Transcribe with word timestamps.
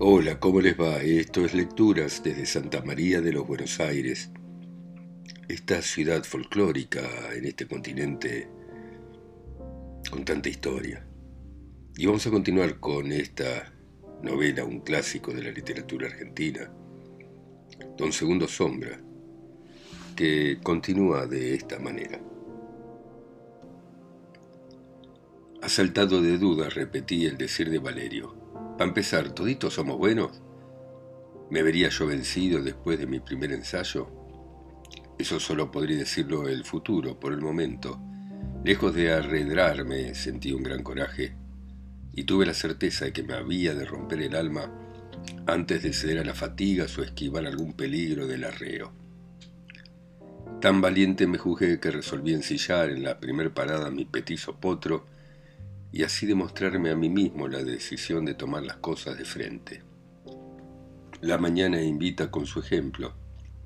Hola, 0.00 0.38
¿cómo 0.38 0.60
les 0.60 0.78
va? 0.78 1.02
Esto 1.02 1.44
es 1.44 1.54
Lecturas 1.54 2.22
desde 2.22 2.46
Santa 2.46 2.82
María 2.82 3.20
de 3.20 3.32
los 3.32 3.44
Buenos 3.44 3.80
Aires, 3.80 4.30
esta 5.48 5.82
ciudad 5.82 6.22
folclórica 6.22 7.00
en 7.34 7.44
este 7.46 7.66
continente 7.66 8.48
con 10.08 10.24
tanta 10.24 10.48
historia. 10.48 11.04
Y 11.96 12.06
vamos 12.06 12.24
a 12.28 12.30
continuar 12.30 12.78
con 12.78 13.10
esta 13.10 13.72
novela, 14.22 14.62
un 14.62 14.82
clásico 14.82 15.32
de 15.32 15.42
la 15.42 15.50
literatura 15.50 16.06
argentina, 16.06 16.70
Don 17.96 18.12
Segundo 18.12 18.46
Sombra, 18.46 19.00
que 20.14 20.60
continúa 20.62 21.26
de 21.26 21.54
esta 21.54 21.80
manera. 21.80 22.20
Asaltado 25.60 26.22
de 26.22 26.38
dudas, 26.38 26.76
repetí 26.76 27.26
el 27.26 27.36
decir 27.36 27.68
de 27.68 27.80
Valerio. 27.80 28.37
Para 28.78 28.90
empezar, 28.90 29.30
¿toditos 29.30 29.74
somos 29.74 29.98
buenos? 29.98 30.40
¿Me 31.50 31.64
vería 31.64 31.88
yo 31.88 32.06
vencido 32.06 32.62
después 32.62 32.96
de 33.00 33.08
mi 33.08 33.18
primer 33.18 33.50
ensayo? 33.50 34.08
Eso 35.18 35.40
solo 35.40 35.72
podría 35.72 35.98
decirlo 35.98 36.46
el 36.48 36.64
futuro, 36.64 37.18
por 37.18 37.32
el 37.32 37.40
momento. 37.40 38.00
Lejos 38.64 38.94
de 38.94 39.12
arredrarme, 39.12 40.14
sentí 40.14 40.52
un 40.52 40.62
gran 40.62 40.84
coraje 40.84 41.34
y 42.12 42.22
tuve 42.22 42.46
la 42.46 42.54
certeza 42.54 43.06
de 43.06 43.12
que 43.12 43.24
me 43.24 43.34
había 43.34 43.74
de 43.74 43.84
romper 43.84 44.22
el 44.22 44.36
alma 44.36 44.72
antes 45.48 45.82
de 45.82 45.92
ceder 45.92 46.20
a 46.20 46.24
las 46.24 46.38
fatigas 46.38 46.96
o 46.98 47.02
esquivar 47.02 47.46
algún 47.46 47.72
peligro 47.72 48.28
del 48.28 48.44
arreo. 48.44 48.92
Tan 50.60 50.80
valiente 50.80 51.26
me 51.26 51.38
juzgué 51.38 51.80
que 51.80 51.90
resolví 51.90 52.32
ensillar 52.32 52.90
en 52.90 53.02
la 53.02 53.18
primer 53.18 53.52
parada 53.52 53.90
mi 53.90 54.04
petizo 54.04 54.60
potro 54.60 55.17
y 55.92 56.02
así 56.02 56.26
demostrarme 56.26 56.90
a 56.90 56.96
mí 56.96 57.08
mismo 57.08 57.48
la 57.48 57.62
decisión 57.62 58.24
de 58.24 58.34
tomar 58.34 58.62
las 58.62 58.76
cosas 58.76 59.16
de 59.16 59.24
frente. 59.24 59.82
La 61.20 61.38
mañana 61.38 61.82
invita 61.82 62.30
con 62.30 62.46
su 62.46 62.60
ejemplo 62.60 63.14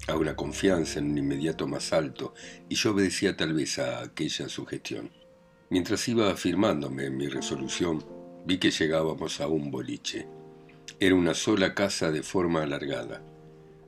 a 0.08 0.16
una 0.16 0.34
confianza 0.34 0.98
en 0.98 1.10
un 1.10 1.18
inmediato 1.18 1.66
más 1.66 1.92
alto 1.92 2.34
y 2.68 2.74
yo 2.74 2.92
obedecía 2.92 3.36
tal 3.36 3.52
vez 3.52 3.78
a 3.78 4.02
aquella 4.02 4.48
sugestión. 4.48 5.10
Mientras 5.70 6.06
iba 6.08 6.30
afirmándome 6.30 7.06
en 7.06 7.16
mi 7.16 7.28
resolución, 7.28 8.04
vi 8.44 8.58
que 8.58 8.70
llegábamos 8.70 9.40
a 9.40 9.48
un 9.48 9.70
boliche. 9.70 10.26
Era 10.98 11.14
una 11.14 11.34
sola 11.34 11.74
casa 11.74 12.10
de 12.10 12.22
forma 12.22 12.62
alargada. 12.62 13.22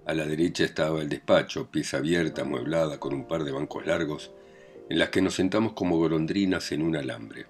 A 0.06 0.14
la 0.14 0.26
derecha 0.26 0.64
estaba 0.64 1.00
el 1.00 1.08
despacho, 1.08 1.70
pieza 1.70 1.98
abierta, 1.98 2.42
amueblada 2.42 3.00
con 3.00 3.14
un 3.14 3.26
par 3.26 3.44
de 3.44 3.52
bancos 3.52 3.86
largos, 3.86 4.32
en 4.88 4.98
las 4.98 5.08
que 5.08 5.22
nos 5.22 5.34
sentamos 5.34 5.72
como 5.72 5.96
golondrinas 5.96 6.70
en 6.72 6.82
un 6.82 6.96
alambre. 6.96 7.46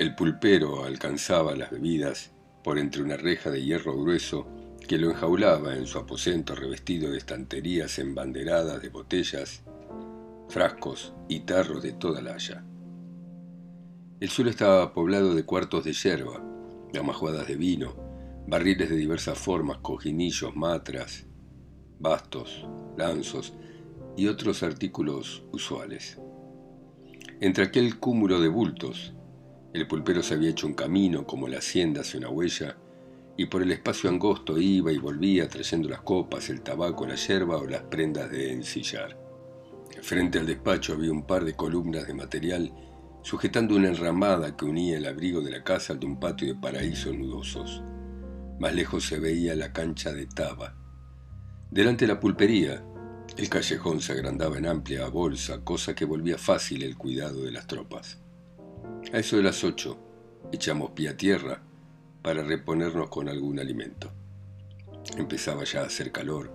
El 0.00 0.14
pulpero 0.14 0.84
alcanzaba 0.84 1.54
las 1.54 1.70
bebidas 1.70 2.30
por 2.64 2.78
entre 2.78 3.02
una 3.02 3.18
reja 3.18 3.50
de 3.50 3.62
hierro 3.62 4.00
grueso 4.00 4.46
que 4.88 4.96
lo 4.96 5.10
enjaulaba 5.10 5.76
en 5.76 5.86
su 5.86 5.98
aposento 5.98 6.54
revestido 6.54 7.10
de 7.10 7.18
estanterías 7.18 7.98
embanderadas 7.98 8.80
de 8.80 8.88
botellas, 8.88 9.62
frascos 10.48 11.12
y 11.28 11.40
tarros 11.40 11.82
de 11.82 11.92
toda 11.92 12.22
la 12.22 12.32
haya. 12.32 12.64
El 14.20 14.30
suelo 14.30 14.48
estaba 14.48 14.94
poblado 14.94 15.34
de 15.34 15.44
cuartos 15.44 15.84
de 15.84 15.92
yerba, 15.92 16.42
amajuadas 16.98 17.46
de 17.46 17.56
vino, 17.56 17.94
barriles 18.48 18.88
de 18.88 18.96
diversas 18.96 19.36
formas, 19.36 19.80
cojinillos, 19.82 20.56
matras, 20.56 21.26
bastos, 21.98 22.66
lanzos 22.96 23.52
y 24.16 24.28
otros 24.28 24.62
artículos 24.62 25.44
usuales. 25.52 26.18
Entre 27.42 27.64
aquel 27.64 27.98
cúmulo 27.98 28.40
de 28.40 28.48
bultos, 28.48 29.12
el 29.72 29.86
pulpero 29.86 30.22
se 30.22 30.34
había 30.34 30.50
hecho 30.50 30.66
un 30.66 30.74
camino 30.74 31.26
como 31.26 31.48
la 31.48 31.58
hacienda 31.58 32.00
hace 32.00 32.18
una 32.18 32.28
huella, 32.28 32.76
y 33.36 33.46
por 33.46 33.62
el 33.62 33.72
espacio 33.72 34.10
angosto 34.10 34.58
iba 34.58 34.92
y 34.92 34.98
volvía 34.98 35.48
trayendo 35.48 35.88
las 35.88 36.02
copas, 36.02 36.50
el 36.50 36.62
tabaco, 36.62 37.06
la 37.06 37.14
yerba 37.14 37.56
o 37.56 37.66
las 37.66 37.82
prendas 37.82 38.30
de 38.30 38.52
ensillar. 38.52 39.16
Frente 40.02 40.38
al 40.38 40.46
despacho 40.46 40.92
había 40.92 41.12
un 41.12 41.26
par 41.26 41.44
de 41.44 41.54
columnas 41.54 42.06
de 42.06 42.14
material 42.14 42.72
sujetando 43.22 43.76
una 43.76 43.88
enramada 43.88 44.56
que 44.56 44.64
unía 44.64 44.96
el 44.96 45.06
abrigo 45.06 45.40
de 45.40 45.50
la 45.50 45.62
casa 45.62 45.92
al 45.92 46.00
de 46.00 46.06
un 46.06 46.18
patio 46.18 46.48
de 46.48 46.60
paraísos 46.60 47.14
nudosos. 47.14 47.82
Más 48.58 48.74
lejos 48.74 49.06
se 49.06 49.18
veía 49.18 49.54
la 49.54 49.72
cancha 49.72 50.12
de 50.12 50.26
Taba. 50.26 50.76
Delante 51.70 52.06
de 52.06 52.14
la 52.14 52.20
pulpería, 52.20 52.82
el 53.36 53.48
callejón 53.48 54.00
se 54.00 54.12
agrandaba 54.12 54.58
en 54.58 54.66
amplia 54.66 55.08
bolsa, 55.08 55.62
cosa 55.62 55.94
que 55.94 56.04
volvía 56.04 56.36
fácil 56.36 56.82
el 56.82 56.96
cuidado 56.96 57.42
de 57.42 57.52
las 57.52 57.66
tropas. 57.66 58.19
A 59.12 59.18
eso 59.18 59.36
de 59.36 59.42
las 59.42 59.64
ocho, 59.64 59.98
echamos 60.52 60.90
pie 60.92 61.08
a 61.10 61.16
tierra 61.16 61.62
para 62.22 62.42
reponernos 62.42 63.08
con 63.08 63.28
algún 63.28 63.58
alimento. 63.58 64.12
Empezaba 65.16 65.64
ya 65.64 65.82
a 65.82 65.86
hacer 65.86 66.12
calor 66.12 66.52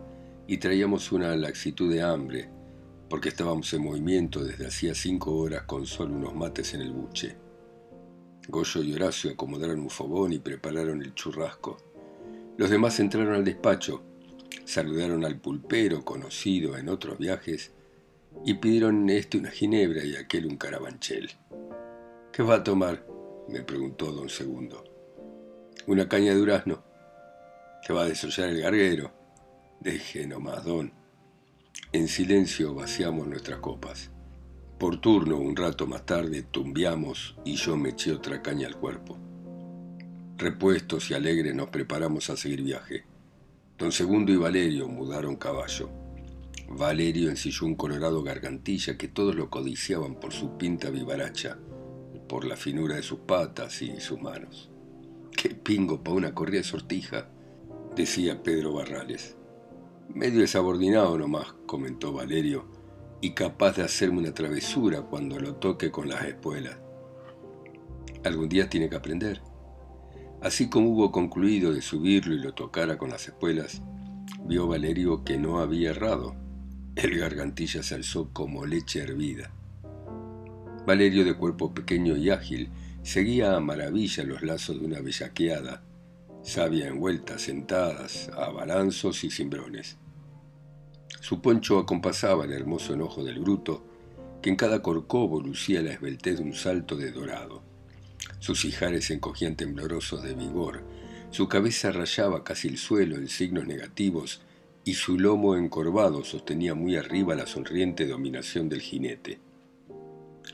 y 0.47 0.58
traíamos 0.58 1.12
una 1.12 1.35
laxitud 1.35 1.91
de 1.91 2.02
hambre 2.02 2.50
porque 3.09 3.30
estábamos 3.30 3.72
en 3.74 3.84
movimiento 3.84 4.44
desde 4.44 4.68
hacía 4.68 4.96
cinco 4.96 5.35
horas 5.35 5.64
con 5.64 5.85
solo 5.85 6.16
unos 6.16 6.35
mates 6.35 6.74
en 6.74 6.81
el 6.81 6.91
buche. 6.91 7.35
Goyo 8.47 8.84
y 8.84 8.94
Horacio 8.94 9.31
acomodaron 9.31 9.80
un 9.80 9.90
fogón 9.90 10.34
y 10.34 10.40
prepararon 10.40 11.02
el 11.02 11.14
churrasco. 11.14 11.78
Los 12.58 12.69
demás 12.69 13.00
entraron 13.00 13.34
al 13.34 13.44
despacho, 13.44 14.03
saludaron 14.66 15.25
al 15.25 15.40
pulpero 15.40 16.03
conocido 16.03 16.78
en 16.78 16.90
otros 16.90 17.18
viajes 17.18 17.72
y 18.46 18.56
pidieron 18.56 19.09
este 19.09 19.38
una 19.38 19.50
ginebra 19.52 20.03
y 20.03 20.16
aquel 20.16 20.46
un 20.46 20.58
carabanchel. 20.58 21.31
¿Qué 22.35 22.44
va 22.44 22.56
a 22.56 22.63
tomar? 22.66 23.01
me 23.47 23.62
preguntó 23.62 24.12
don 24.12 24.28
Segundo. 24.28 24.84
Una 25.88 26.09
caña 26.09 26.34
de 26.34 26.38
durazno. 26.38 26.84
¿Te 27.88 27.94
va 27.94 28.01
a 28.01 28.09
desollar 28.09 28.50
el 28.50 28.59
garguero? 28.59 29.13
Deje 29.79 30.28
nomás, 30.28 30.66
don. 30.66 30.91
En 31.94 32.09
silencio 32.09 32.73
vaciamos 32.73 33.25
nuestras 33.25 33.59
copas. 33.59 34.12
Por 34.78 35.00
turno, 35.00 35.38
un 35.38 35.56
rato 35.56 35.88
más 35.88 36.06
tarde, 36.06 36.44
tumbiamos 36.44 37.38
y 37.46 37.56
yo 37.56 37.78
me 37.78 37.91
eché 37.91 38.12
otra 38.12 38.41
caña 38.41 38.67
al 38.67 38.75
cuerpo. 38.75 39.17
Repuestos 40.35 41.09
y 41.12 41.13
alegres 41.13 41.56
nos 41.56 41.69
preparamos 41.69 42.29
a 42.29 42.35
seguir 42.35 42.63
viaje. 42.63 43.06
Don 43.78 43.94
Segundo 43.94 44.34
y 44.34 44.35
Valerio 44.35 44.90
mudaron 44.90 45.38
caballo. 45.38 45.90
Valerio 46.67 47.29
ensilló 47.29 47.66
un 47.66 47.75
colorado 47.75 48.23
gargantilla 48.23 48.97
que 48.97 49.07
todos 49.07 49.35
lo 49.35 49.50
codiciaban 49.50 50.16
por 50.16 50.34
su 50.34 50.57
pinta 50.57 50.90
vivaracha 50.90 51.57
por 52.28 52.46
la 52.46 52.56
finura 52.56 52.96
de 52.96 53.03
sus 53.03 53.19
patas 53.19 53.81
y 53.81 54.00
sus 54.00 54.22
manos. 54.22 54.69
¡Qué 55.36 55.50
pingo 55.50 56.03
para 56.03 56.18
una 56.18 56.34
corrida 56.34 56.59
de 56.59 56.63
sortija! 56.63 57.30
decía 57.96 58.44
Pedro 58.44 58.74
Barrales. 58.74 59.38
Medio 60.13 60.41
desabordinado 60.41 61.18
nomás, 61.18 61.53
comentó 61.66 62.14
Valerio, 62.14 62.66
y 63.22 63.34
capaz 63.34 63.78
de 63.78 63.84
hacerme 63.84 64.19
una 64.19 64.34
travesura 64.34 65.02
cuando 65.02 65.40
lo 65.40 65.56
toque 65.56 65.91
con 65.91 66.09
las 66.09 66.24
espuelas. 66.25 66.78
Algún 68.24 68.50
día 68.50 68.69
tiene 68.69 68.90
que 68.90 68.96
aprender. 68.96 69.41
Así 70.41 70.69
como 70.69 70.90
hubo 70.90 71.12
concluido 71.12 71.74
de 71.74 71.81
subirlo 71.81 72.35
y 72.35 72.40
lo 72.40 72.53
tocara 72.53 72.97
con 72.97 73.09
las 73.09 73.28
espuelas, 73.28 73.81
vio 74.44 74.68
Valerio 74.68 75.24
que 75.24 75.38
no 75.38 75.59
había 75.59 75.91
errado. 75.91 76.35
El 76.96 77.18
gargantilla 77.18 77.84
se 77.84 77.96
alzó 77.96 78.31
como 78.31 78.66
leche 78.66 79.02
hervida. 79.02 79.52
Valerio, 80.85 81.25
de 81.25 81.34
cuerpo 81.34 81.73
pequeño 81.73 82.16
y 82.16 82.29
ágil, 82.29 82.69
seguía 83.01 83.56
a 83.56 83.59
maravilla 83.59 84.23
los 84.23 84.44
lazos 84.44 84.79
de 84.79 84.85
una 84.85 85.01
bellaqueada, 85.01 85.84
sabia 86.44 86.88
envuelta, 86.88 87.40
sentadas, 87.40 88.29
a 88.35 88.50
balanzos 88.50 89.23
y 89.23 89.31
cimbrones. 89.31 89.97
Su 91.22 91.41
poncho 91.41 91.79
acompasaba 91.79 92.46
el 92.46 92.53
hermoso 92.53 92.94
enojo 92.94 93.23
del 93.23 93.40
bruto, 93.40 93.84
que 94.41 94.51
en 94.51 94.56
cada 94.56 94.84
corcovo 94.84 95.41
lucía 95.41 95.81
la 95.81 95.94
esbeltez 95.94 96.38
de 96.38 96.44
un 96.44 96.53
salto 96.53 96.96
de 96.96 97.12
dorado. 97.12 97.63
Sus 98.40 98.63
hijares 98.63 99.06
se 99.06 99.16
encogían 99.16 99.55
temblorosos 99.55 100.22
de 100.22 100.35
vigor, 100.35 100.84
su 101.32 101.47
cabeza 101.47 101.91
rayaba 101.91 102.43
casi 102.43 102.67
el 102.67 102.78
suelo 102.78 103.16
en 103.16 103.28
signos 103.28 103.66
negativos 103.66 104.41
y 104.84 104.93
su 104.93 105.17
lomo 105.17 105.55
encorvado 105.55 106.23
sostenía 106.23 106.76
muy 106.76 106.96
arriba 106.96 107.34
la 107.34 107.47
sonriente 107.47 108.05
dominación 108.05 108.70
del 108.70 108.82
jinete. 108.82 109.40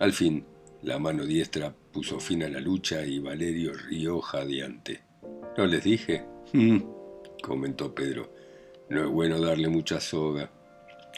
Al 0.01 0.13
fin, 0.13 0.43
la 0.81 0.97
mano 0.97 1.25
diestra 1.25 1.75
puso 1.93 2.19
fin 2.19 2.41
a 2.41 2.49
la 2.49 2.59
lucha 2.59 3.05
y 3.05 3.19
Valerio 3.19 3.71
rió 3.71 4.19
jadeante. 4.19 5.03
¿No 5.55 5.67
les 5.67 5.83
dije? 5.83 6.25
Mm", 6.53 6.79
comentó 7.43 7.93
Pedro. 7.93 8.33
No 8.89 9.03
es 9.03 9.11
bueno 9.11 9.39
darle 9.39 9.69
mucha 9.69 9.99
soga. 10.01 10.49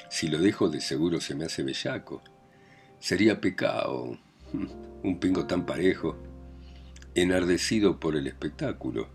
Si 0.09 0.27
lo 0.27 0.37
dejo 0.37 0.67
de 0.67 0.81
seguro 0.81 1.21
se 1.21 1.33
me 1.33 1.45
hace 1.45 1.63
bellaco. 1.63 2.23
Sería 2.99 3.39
pecado. 3.39 4.19
Un 4.51 5.17
pingo 5.17 5.47
tan 5.47 5.65
parejo. 5.65 6.17
Enardecido 7.15 8.01
por 8.01 8.17
el 8.17 8.27
espectáculo, 8.27 9.07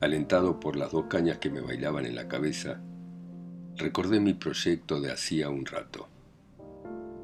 alentado 0.00 0.58
por 0.58 0.74
las 0.74 0.90
dos 0.90 1.04
cañas 1.04 1.38
que 1.38 1.48
me 1.48 1.60
bailaban 1.60 2.06
en 2.06 2.16
la 2.16 2.26
cabeza, 2.26 2.82
recordé 3.76 4.18
mi 4.18 4.34
proyecto 4.34 5.00
de 5.00 5.12
hacía 5.12 5.48
un 5.48 5.64
rato. 5.64 6.08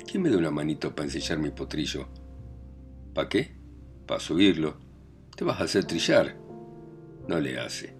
¿Quién 0.07 0.23
me 0.23 0.31
da 0.31 0.39
una 0.39 0.51
manito 0.51 0.95
para 0.95 1.07
ensillar 1.07 1.39
mi 1.39 1.51
potrillo? 1.51 2.09
¿Pa 3.15 3.29
qué? 3.29 3.57
Para 4.07 4.21
subirlo. 4.21 4.79
Te 5.37 5.45
vas 5.45 5.61
a 5.61 5.65
hacer 5.65 5.85
trillar. 5.85 6.37
No 7.29 7.41
le 7.41 7.59
hace. 7.59 7.95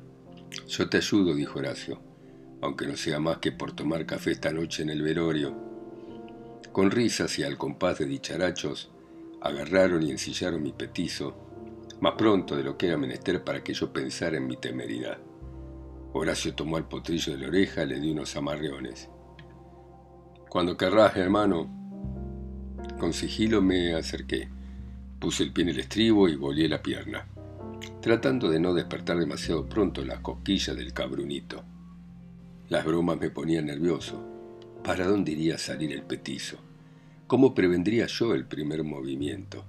Yo 0.69 0.89
te 0.89 0.99
ayudo, 0.99 1.35
dijo 1.35 1.59
Horacio, 1.59 2.01
aunque 2.61 2.87
no 2.87 2.97
sea 2.97 3.19
más 3.21 3.39
que 3.39 3.53
por 3.53 3.73
tomar 3.73 4.05
café 4.05 4.33
esta 4.33 4.53
noche 4.53 4.83
en 4.83 4.91
el 4.91 5.03
velorio. 5.03 5.57
Con 6.73 6.91
risas 6.91 7.39
y 7.39 7.45
al 7.45 7.57
compás 7.57 7.99
de 7.99 8.07
dicharachos, 8.07 8.91
agarraron 9.41 10.03
y 10.03 10.11
ensillaron 10.11 10.63
mi 10.63 10.73
petizo, 10.73 11.37
más 12.01 12.15
pronto 12.15 12.57
de 12.57 12.65
lo 12.65 12.77
que 12.77 12.89
era 12.89 12.97
menester 12.97 13.45
para 13.45 13.63
que 13.63 13.75
yo 13.75 13.93
pensara 13.93 14.37
en 14.37 14.47
mi 14.47 14.57
temeridad. 14.57 15.19
Horacio 16.13 16.55
tomó 16.55 16.77
el 16.79 16.85
potrillo 16.85 17.33
de 17.33 17.39
la 17.39 17.49
oreja, 17.49 17.85
le 17.85 17.99
dio 18.01 18.13
unos 18.13 18.37
amarreones. 18.37 19.09
Cuando 20.49 20.77
querrás, 20.77 21.17
hermano. 21.17 21.82
Con 23.03 23.13
sigilo 23.13 23.61
me 23.61 23.95
acerqué. 23.95 24.49
Puse 25.19 25.43
el 25.43 25.53
pie 25.53 25.65
en 25.65 25.71
el 25.71 25.81
estribo 25.81 26.29
y 26.29 26.37
volé 26.37 26.69
la 26.69 26.85
pierna, 26.85 27.27
tratando 28.01 28.49
de 28.49 28.61
no 28.61 28.75
despertar 28.75 29.19
demasiado 29.19 29.69
pronto 29.69 30.05
las 30.05 30.21
cosquillas 30.21 30.77
del 30.77 30.93
cabrunito. 30.93 31.65
Las 32.69 32.85
bromas 32.85 33.19
me 33.19 33.29
ponían 33.31 33.67
nervioso. 33.67 34.25
¿Para 34.85 35.09
dónde 35.09 35.33
iría 35.33 35.57
a 35.57 35.59
salir 35.59 35.91
el 35.91 36.05
petizo? 36.05 36.59
¿Cómo 37.27 37.57
prevendría 37.57 38.07
yo 38.07 38.37
el 38.37 38.47
primer 38.47 38.85
movimiento? 38.85 39.65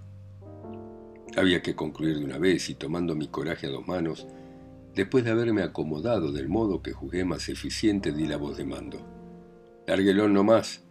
Había 1.36 1.64
que 1.64 1.74
concluir 1.74 2.20
de 2.20 2.26
una 2.26 2.38
vez 2.38 2.70
y 2.70 2.76
tomando 2.76 3.16
mi 3.16 3.30
coraje 3.30 3.66
a 3.66 3.72
dos 3.72 3.88
manos, 3.88 4.28
después 4.94 5.24
de 5.24 5.32
haberme 5.32 5.64
acomodado 5.64 6.32
del 6.32 6.50
modo 6.50 6.84
que 6.84 6.94
jugué 6.94 7.26
más 7.26 7.50
eficiente, 7.50 8.12
di 8.12 8.28
la 8.28 8.38
voz 8.38 8.58
de 8.58 8.66
mando. 8.66 9.00
Lárguelo 9.88 10.30
no 10.30 10.44
más. 10.44 10.83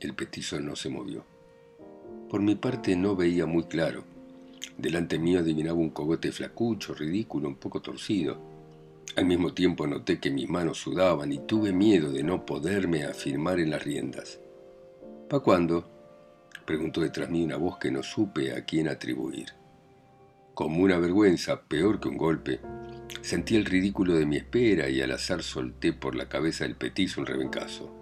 El 0.00 0.14
petizo 0.14 0.60
no 0.60 0.76
se 0.76 0.88
movió. 0.88 1.24
Por 2.28 2.40
mi 2.40 2.54
parte 2.54 2.94
no 2.94 3.16
veía 3.16 3.46
muy 3.46 3.64
claro. 3.64 4.04
Delante 4.76 5.18
mío 5.18 5.40
adivinaba 5.40 5.78
un 5.78 5.90
cogote 5.90 6.30
flacucho, 6.30 6.94
ridículo, 6.94 7.48
un 7.48 7.56
poco 7.56 7.82
torcido. 7.82 8.38
Al 9.16 9.24
mismo 9.24 9.52
tiempo 9.54 9.88
noté 9.88 10.20
que 10.20 10.30
mis 10.30 10.48
manos 10.48 10.78
sudaban 10.78 11.32
y 11.32 11.38
tuve 11.38 11.72
miedo 11.72 12.12
de 12.12 12.22
no 12.22 12.46
poderme 12.46 13.04
afirmar 13.04 13.58
en 13.58 13.70
las 13.70 13.82
riendas. 13.82 14.38
¿Pa 15.28 15.40
cuándo? 15.40 15.90
preguntó 16.64 17.00
detrás 17.00 17.28
mí 17.28 17.42
una 17.42 17.56
voz 17.56 17.78
que 17.78 17.90
no 17.90 18.04
supe 18.04 18.52
a 18.54 18.64
quién 18.64 18.86
atribuir. 18.86 19.48
Como 20.54 20.82
una 20.84 20.98
vergüenza, 20.98 21.62
peor 21.62 21.98
que 21.98 22.08
un 22.08 22.16
golpe, 22.16 22.60
sentí 23.20 23.56
el 23.56 23.64
ridículo 23.64 24.14
de 24.14 24.26
mi 24.26 24.36
espera 24.36 24.88
y 24.88 25.00
al 25.00 25.10
azar 25.10 25.42
solté 25.42 25.92
por 25.92 26.14
la 26.14 26.28
cabeza 26.28 26.64
del 26.64 26.76
petizo 26.76 27.20
un 27.20 27.26
rebencazo. 27.26 27.98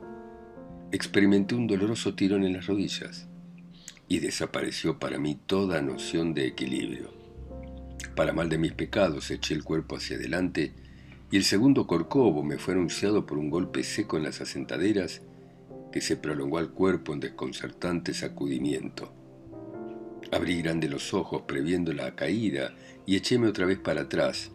Experimenté 0.92 1.56
un 1.56 1.66
doloroso 1.66 2.14
tirón 2.14 2.44
en 2.44 2.52
las 2.52 2.66
rodillas 2.66 3.26
y 4.08 4.20
desapareció 4.20 5.00
para 5.00 5.18
mí 5.18 5.36
toda 5.46 5.82
noción 5.82 6.32
de 6.32 6.46
equilibrio. 6.46 7.12
Para 8.14 8.32
mal 8.32 8.48
de 8.48 8.56
mis 8.58 8.72
pecados 8.72 9.32
eché 9.32 9.54
el 9.54 9.64
cuerpo 9.64 9.96
hacia 9.96 10.16
adelante 10.16 10.72
y 11.30 11.36
el 11.36 11.42
segundo 11.42 11.88
corcovo 11.88 12.44
me 12.44 12.56
fue 12.56 12.74
anunciado 12.74 13.26
por 13.26 13.36
un 13.36 13.50
golpe 13.50 13.82
seco 13.82 14.16
en 14.16 14.22
las 14.22 14.40
asentaderas 14.40 15.22
que 15.90 16.00
se 16.00 16.16
prolongó 16.16 16.58
al 16.58 16.70
cuerpo 16.70 17.12
en 17.12 17.20
desconcertante 17.20 18.14
sacudimiento. 18.14 19.12
Abrí 20.30 20.62
grande 20.62 20.88
los 20.88 21.14
ojos 21.14 21.42
previendo 21.48 21.92
la 21.92 22.14
caída 22.14 22.74
y 23.06 23.16
echéme 23.16 23.48
otra 23.48 23.66
vez 23.66 23.78
para 23.78 24.02
atrás, 24.02 24.52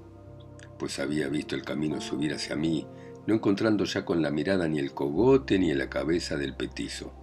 pues 0.79 0.97
había 0.99 1.27
visto 1.27 1.55
el 1.55 1.63
camino 1.63 1.99
subir 1.99 2.33
hacia 2.33 2.55
mí, 2.55 2.87
no 3.27 3.35
encontrando 3.35 3.85
ya 3.85 4.05
con 4.05 4.21
la 4.21 4.31
mirada 4.31 4.67
ni 4.67 4.79
el 4.79 4.93
cogote 4.93 5.59
ni 5.59 5.73
la 5.73 5.89
cabeza 5.89 6.37
del 6.37 6.55
petizo. 6.55 7.13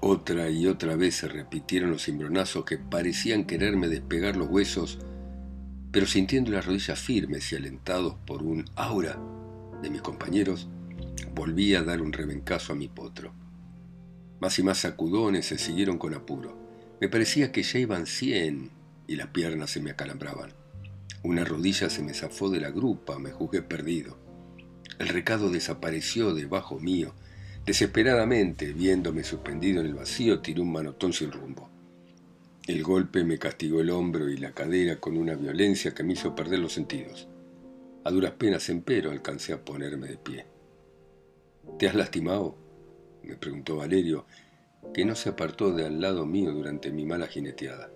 Otra 0.00 0.50
y 0.50 0.66
otra 0.66 0.96
vez 0.96 1.16
se 1.16 1.28
repitieron 1.28 1.90
los 1.90 2.04
cimbronazos 2.04 2.64
que 2.64 2.78
parecían 2.78 3.44
quererme 3.44 3.88
despegar 3.88 4.36
los 4.36 4.48
huesos, 4.48 4.98
pero 5.90 6.06
sintiendo 6.06 6.52
las 6.52 6.66
rodillas 6.66 6.98
firmes 6.98 7.52
y 7.52 7.56
alentados 7.56 8.14
por 8.26 8.42
un 8.42 8.64
aura 8.76 9.18
de 9.82 9.90
mis 9.90 10.02
compañeros, 10.02 10.68
Volví 11.34 11.74
a 11.74 11.82
dar 11.82 12.02
un 12.02 12.12
rebencazo 12.12 12.72
a 12.72 12.76
mi 12.76 12.88
potro. 12.88 13.32
Más 14.40 14.58
y 14.58 14.62
más 14.62 14.78
sacudones 14.78 15.46
se 15.46 15.58
siguieron 15.58 15.98
con 15.98 16.14
apuro. 16.14 16.56
Me 17.00 17.08
parecía 17.08 17.52
que 17.52 17.62
ya 17.62 17.78
iban 17.78 18.06
cien 18.06 18.70
y 19.06 19.16
las 19.16 19.28
piernas 19.28 19.70
se 19.70 19.80
me 19.80 19.90
acalambraban. 19.90 20.52
Una 21.22 21.44
rodilla 21.44 21.88
se 21.90 22.02
me 22.02 22.14
zafó 22.14 22.50
de 22.50 22.60
la 22.60 22.70
grupa, 22.70 23.18
me 23.18 23.30
juzgué 23.30 23.62
perdido. 23.62 24.18
El 25.00 25.08
recado 25.08 25.48
desapareció 25.48 26.34
debajo 26.34 26.78
mío. 26.78 27.14
Desesperadamente, 27.64 28.74
viéndome 28.74 29.24
suspendido 29.24 29.80
en 29.80 29.86
el 29.86 29.94
vacío, 29.94 30.40
tiré 30.40 30.60
un 30.60 30.70
manotón 30.70 31.14
sin 31.14 31.32
rumbo. 31.32 31.70
El 32.66 32.82
golpe 32.82 33.24
me 33.24 33.38
castigó 33.38 33.80
el 33.80 33.88
hombro 33.88 34.28
y 34.28 34.36
la 34.36 34.52
cadera 34.52 35.00
con 35.00 35.16
una 35.16 35.36
violencia 35.36 35.94
que 35.94 36.02
me 36.02 36.12
hizo 36.12 36.34
perder 36.34 36.58
los 36.58 36.74
sentidos. 36.74 37.28
A 38.04 38.10
duras 38.10 38.32
penas, 38.32 38.68
empero, 38.68 39.10
alcancé 39.10 39.54
a 39.54 39.64
ponerme 39.64 40.06
de 40.06 40.18
pie. 40.18 40.44
¿Te 41.78 41.88
has 41.88 41.94
lastimado? 41.94 42.58
me 43.22 43.36
preguntó 43.36 43.76
Valerio, 43.76 44.26
que 44.92 45.06
no 45.06 45.14
se 45.14 45.30
apartó 45.30 45.72
de 45.72 45.86
al 45.86 45.98
lado 45.98 46.26
mío 46.26 46.52
durante 46.52 46.90
mi 46.90 47.06
mala 47.06 47.26
jineteada. 47.26 47.90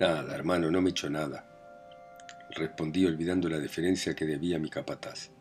Nada, 0.00 0.34
hermano, 0.34 0.70
no 0.70 0.80
me 0.80 0.88
he 0.88 0.92
hecho 0.92 1.10
nada, 1.10 1.46
respondí 2.52 3.04
olvidando 3.04 3.50
la 3.50 3.58
deferencia 3.58 4.14
que 4.14 4.24
debía 4.24 4.56
a 4.56 4.60
mi 4.60 4.70
capataz. 4.70 5.35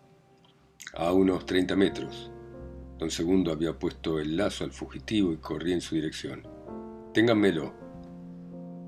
A 0.98 1.12
unos 1.12 1.46
treinta 1.46 1.76
metros. 1.76 2.32
Don 2.98 3.12
Segundo 3.12 3.52
había 3.52 3.78
puesto 3.78 4.18
el 4.18 4.38
lazo 4.38 4.64
al 4.64 4.72
fugitivo 4.72 5.34
y 5.34 5.38
corrí 5.38 5.74
en 5.74 5.82
su 5.82 5.96
dirección. 5.96 6.48
Ténganmelo. 7.14 7.74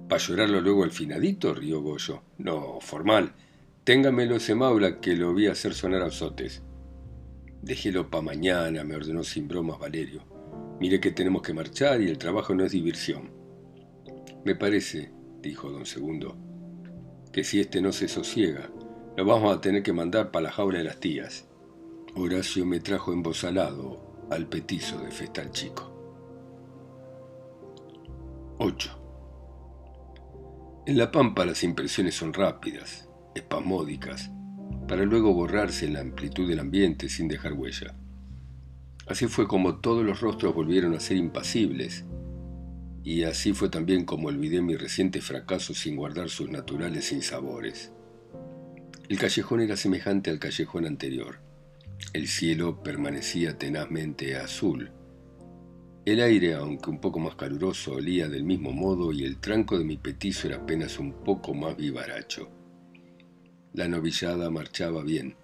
¿Para 0.08 0.22
llorarlo 0.22 0.62
luego 0.62 0.86
al 0.86 0.92
finadito? 0.92 1.54
rió 1.54 1.82
Goyo. 1.82 2.22
No, 2.38 2.80
formal. 2.80 3.34
Ténganmelo 3.84 4.38
ese 4.38 4.56
maula 4.56 5.02
que 5.02 5.18
lo 5.18 5.34
vi 5.34 5.48
hacer 5.48 5.74
sonar 5.74 6.02
azotes. 6.02 6.64
Déjelo 7.62 8.10
pa' 8.10 8.22
mañana, 8.22 8.86
me 8.86 8.96
ordenó 8.96 9.24
sin 9.24 9.50
bromas 9.50 9.78
Valerio. 9.78 10.24
Mire 10.80 11.02
que 11.02 11.12
tenemos 11.12 11.42
que 11.42 11.54
marchar 11.54 12.02
y 12.02 12.08
el 12.08 12.18
trabajo 12.18 12.56
no 12.56 12.64
es 12.64 12.72
diversión. 12.72 13.32
Me 14.46 14.56
parece, 14.56 15.12
dijo 15.42 15.70
don 15.72 15.86
Segundo, 15.86 16.38
que 17.34 17.44
si 17.44 17.60
este 17.60 17.82
no 17.82 17.92
se 17.92 18.08
sosiega, 18.08 18.70
lo 19.18 19.26
vamos 19.26 19.54
a 19.54 19.60
tener 19.60 19.84
que 19.84 19.92
mandar 19.92 20.32
para 20.32 20.44
la 20.44 20.52
jaula 20.52 20.78
de 20.78 20.86
las 20.86 21.02
tías. 21.02 21.47
Horacio 22.20 22.66
me 22.66 22.80
trajo 22.80 23.14
embosalado 23.14 24.26
al 24.32 24.48
petizo 24.48 24.98
de 24.98 25.12
Festal 25.12 25.52
Chico. 25.52 25.94
8. 28.58 28.90
En 30.88 30.98
La 30.98 31.12
Pampa 31.12 31.46
las 31.46 31.64
impresiones 31.64 32.16
son 32.16 32.34
rápidas, 32.34 33.08
espasmódicas, 33.36 34.32
para 34.88 35.06
luego 35.06 35.32
borrarse 35.32 35.86
en 35.86 35.94
la 35.94 36.00
amplitud 36.00 36.50
del 36.50 36.60
ambiente 36.60 37.08
sin 37.08 37.28
dejar 37.28 37.54
huella. 37.54 37.96
Así 39.06 39.28
fue 39.28 39.48
como 39.48 39.76
todos 39.76 40.04
los 40.04 40.20
rostros 40.20 40.56
volvieron 40.56 40.96
a 40.96 41.00
ser 41.00 41.18
impasibles, 41.18 42.04
y 43.04 43.26
así 43.26 43.54
fue 43.54 43.70
también 43.70 44.06
como 44.06 44.30
olvidé 44.30 44.64
mi 44.64 44.76
reciente 44.76 45.22
fracaso 45.22 45.76
sin 45.76 45.96
guardar 45.96 46.30
sus 46.30 46.50
naturales 46.50 47.06
sinsabores. 47.06 47.92
El 49.08 49.20
callejón 49.20 49.62
era 49.62 49.78
semejante 49.78 50.32
al 50.32 50.40
callejón 50.40 50.88
anterior. 50.88 51.47
El 52.14 52.28
cielo 52.28 52.82
permanecía 52.82 53.58
tenazmente 53.58 54.36
azul. 54.38 54.92
El 56.06 56.22
aire, 56.22 56.54
aunque 56.54 56.90
un 56.90 57.00
poco 57.00 57.20
más 57.20 57.36
caluroso, 57.36 57.94
olía 57.94 58.30
del 58.30 58.44
mismo 58.44 58.72
modo 58.72 59.12
y 59.12 59.26
el 59.26 59.40
tranco 59.40 59.78
de 59.78 59.84
mi 59.84 59.98
petizo 59.98 60.48
era 60.48 60.58
apenas 60.58 61.00
un 61.00 61.12
poco 61.24 61.54
más 61.54 61.76
vivaracho. 61.76 62.50
La 63.74 63.88
novillada 63.88 64.50
marchaba 64.50 65.04
bien. 65.04 65.36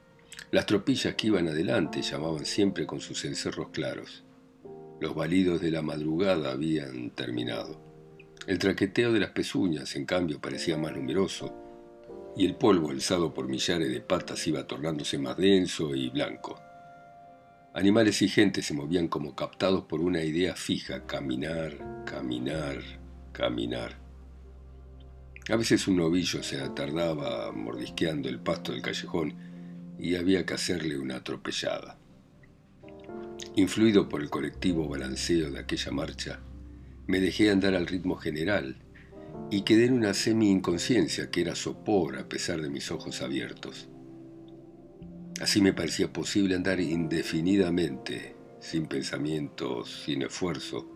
Las 0.52 0.66
tropillas 0.66 1.16
que 1.16 1.28
iban 1.28 1.48
adelante 1.48 2.02
llamaban 2.02 2.46
siempre 2.46 2.86
con 2.86 3.02
sus 3.02 3.26
encerros 3.26 3.70
claros. 3.70 4.24
Los 5.02 5.16
balidos 5.16 5.60
de 5.60 5.72
la 5.72 5.82
madrugada 5.82 6.52
habían 6.52 7.10
terminado. 7.10 7.82
El 8.48 8.60
traqueteo 8.60 9.12
de 9.12 9.20
las 9.20 9.32
pezuñas, 9.32 9.96
en 9.96 10.06
cambio, 10.06 10.40
parecía 10.40 10.78
más 10.78 10.96
numeroso, 10.96 11.63
y 12.36 12.46
el 12.46 12.56
polvo 12.56 12.90
alzado 12.90 13.34
por 13.34 13.48
millares 13.48 13.92
de 13.92 14.02
patas 14.02 14.48
iba 14.48 14.66
tornándose 14.66 15.18
más 15.18 15.38
denso 15.38 15.96
y 15.96 16.10
blanco. 16.10 16.60
Animales 17.74 18.22
y 18.22 18.30
gente 18.30 18.62
se 18.62 18.74
movían 18.74 19.08
como 19.08 19.36
captados 19.36 19.86
por 19.86 20.00
una 20.00 20.24
idea 20.24 20.56
fija, 20.56 21.06
caminar, 21.06 22.04
caminar, 22.06 22.78
caminar. 23.32 23.98
A 25.50 25.56
veces 25.56 25.88
un 25.88 25.98
novillo 25.98 26.42
se 26.44 26.62
atardaba 26.62 27.52
mordisqueando 27.52 28.30
el 28.30 28.40
pasto 28.40 28.72
del 28.72 28.82
callejón 28.82 29.34
y 30.00 30.16
había 30.16 30.46
que 30.46 30.54
hacerle 30.54 30.98
una 30.98 31.18
atropellada. 31.18 31.98
Influido 33.56 34.08
por 34.08 34.22
el 34.22 34.30
colectivo 34.30 34.88
balanceo 34.88 35.52
de 35.52 35.60
aquella 35.60 35.92
marcha, 35.92 36.40
me 37.08 37.20
dejé 37.20 37.52
andar 37.52 37.76
al 37.76 37.88
ritmo 37.88 38.16
general 38.16 38.83
y 39.52 39.62
quedé 39.62 39.86
en 39.86 39.94
una 39.94 40.14
semi-inconsciencia 40.14 41.30
que 41.30 41.42
era 41.42 41.56
sopor 41.56 42.18
a 42.18 42.28
pesar 42.28 42.62
de 42.62 42.70
mis 42.70 42.92
ojos 42.92 43.22
abiertos. 43.22 43.88
Así 45.42 45.62
me 45.62 45.74
parecía 45.74 46.12
posible 46.12 46.56
andar 46.56 46.80
indefinidamente, 46.80 48.36
sin 48.60 48.88
pensamientos, 48.88 50.04
sin 50.06 50.22
esfuerzo, 50.22 50.90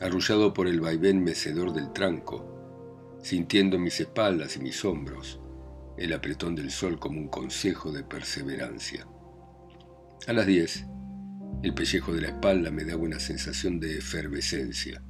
arrullado 0.00 0.54
por 0.54 0.66
el 0.66 0.80
vaivén 0.80 1.22
mecedor 1.22 1.72
del 1.72 1.92
tranco, 1.92 3.18
sintiendo 3.22 3.78
mis 3.78 4.00
espaldas 4.00 4.56
y 4.56 4.60
mis 4.60 4.84
hombros, 4.84 5.40
el 5.96 6.12
apretón 6.12 6.56
del 6.56 6.70
sol 6.70 6.98
como 6.98 7.20
un 7.20 7.28
consejo 7.28 7.92
de 7.92 8.02
perseverancia. 8.02 9.06
A 10.26 10.32
las 10.32 10.46
diez, 10.46 10.86
el 11.62 11.74
pellejo 11.74 12.12
de 12.12 12.22
la 12.22 12.28
espalda 12.28 12.70
me 12.70 12.84
daba 12.84 13.02
una 13.02 13.20
sensación 13.20 13.78
de 13.78 13.98
efervescencia. 13.98 15.02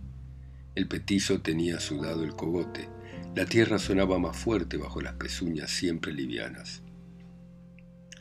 El 0.75 0.89
petizo 0.89 1.41
tenía 1.41 1.79
sudado 1.79 2.25
el 2.25 2.35
cogote, 2.35 2.89
la 3.35 3.47
tierra 3.47 3.79
sonaba 3.79 4.19
más 4.19 4.37
fuerte 4.37 4.77
bajo 4.77 5.01
las 5.01 5.15
pezuñas 5.15 5.71
siempre 5.71 6.13
livianas. 6.13 6.83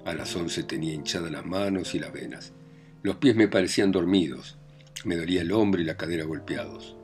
A 0.06 0.14
las 0.14 0.36
once 0.36 0.64
tenía 0.64 0.94
hinchadas 0.94 1.32
las 1.32 1.46
manos 1.46 1.96
y 1.96 2.00
las 2.00 2.12
venas. 2.12 2.54
Los 3.04 3.18
pies 3.18 3.36
me 3.36 3.48
parecían 3.48 3.92
dormidos, 3.92 4.58
me 5.06 5.16
dolía 5.16 5.42
el 5.42 5.52
hombro 5.52 5.82
y 5.82 5.86
la 5.86 5.98
cadera 5.98 6.26
golpeados. 6.26 6.96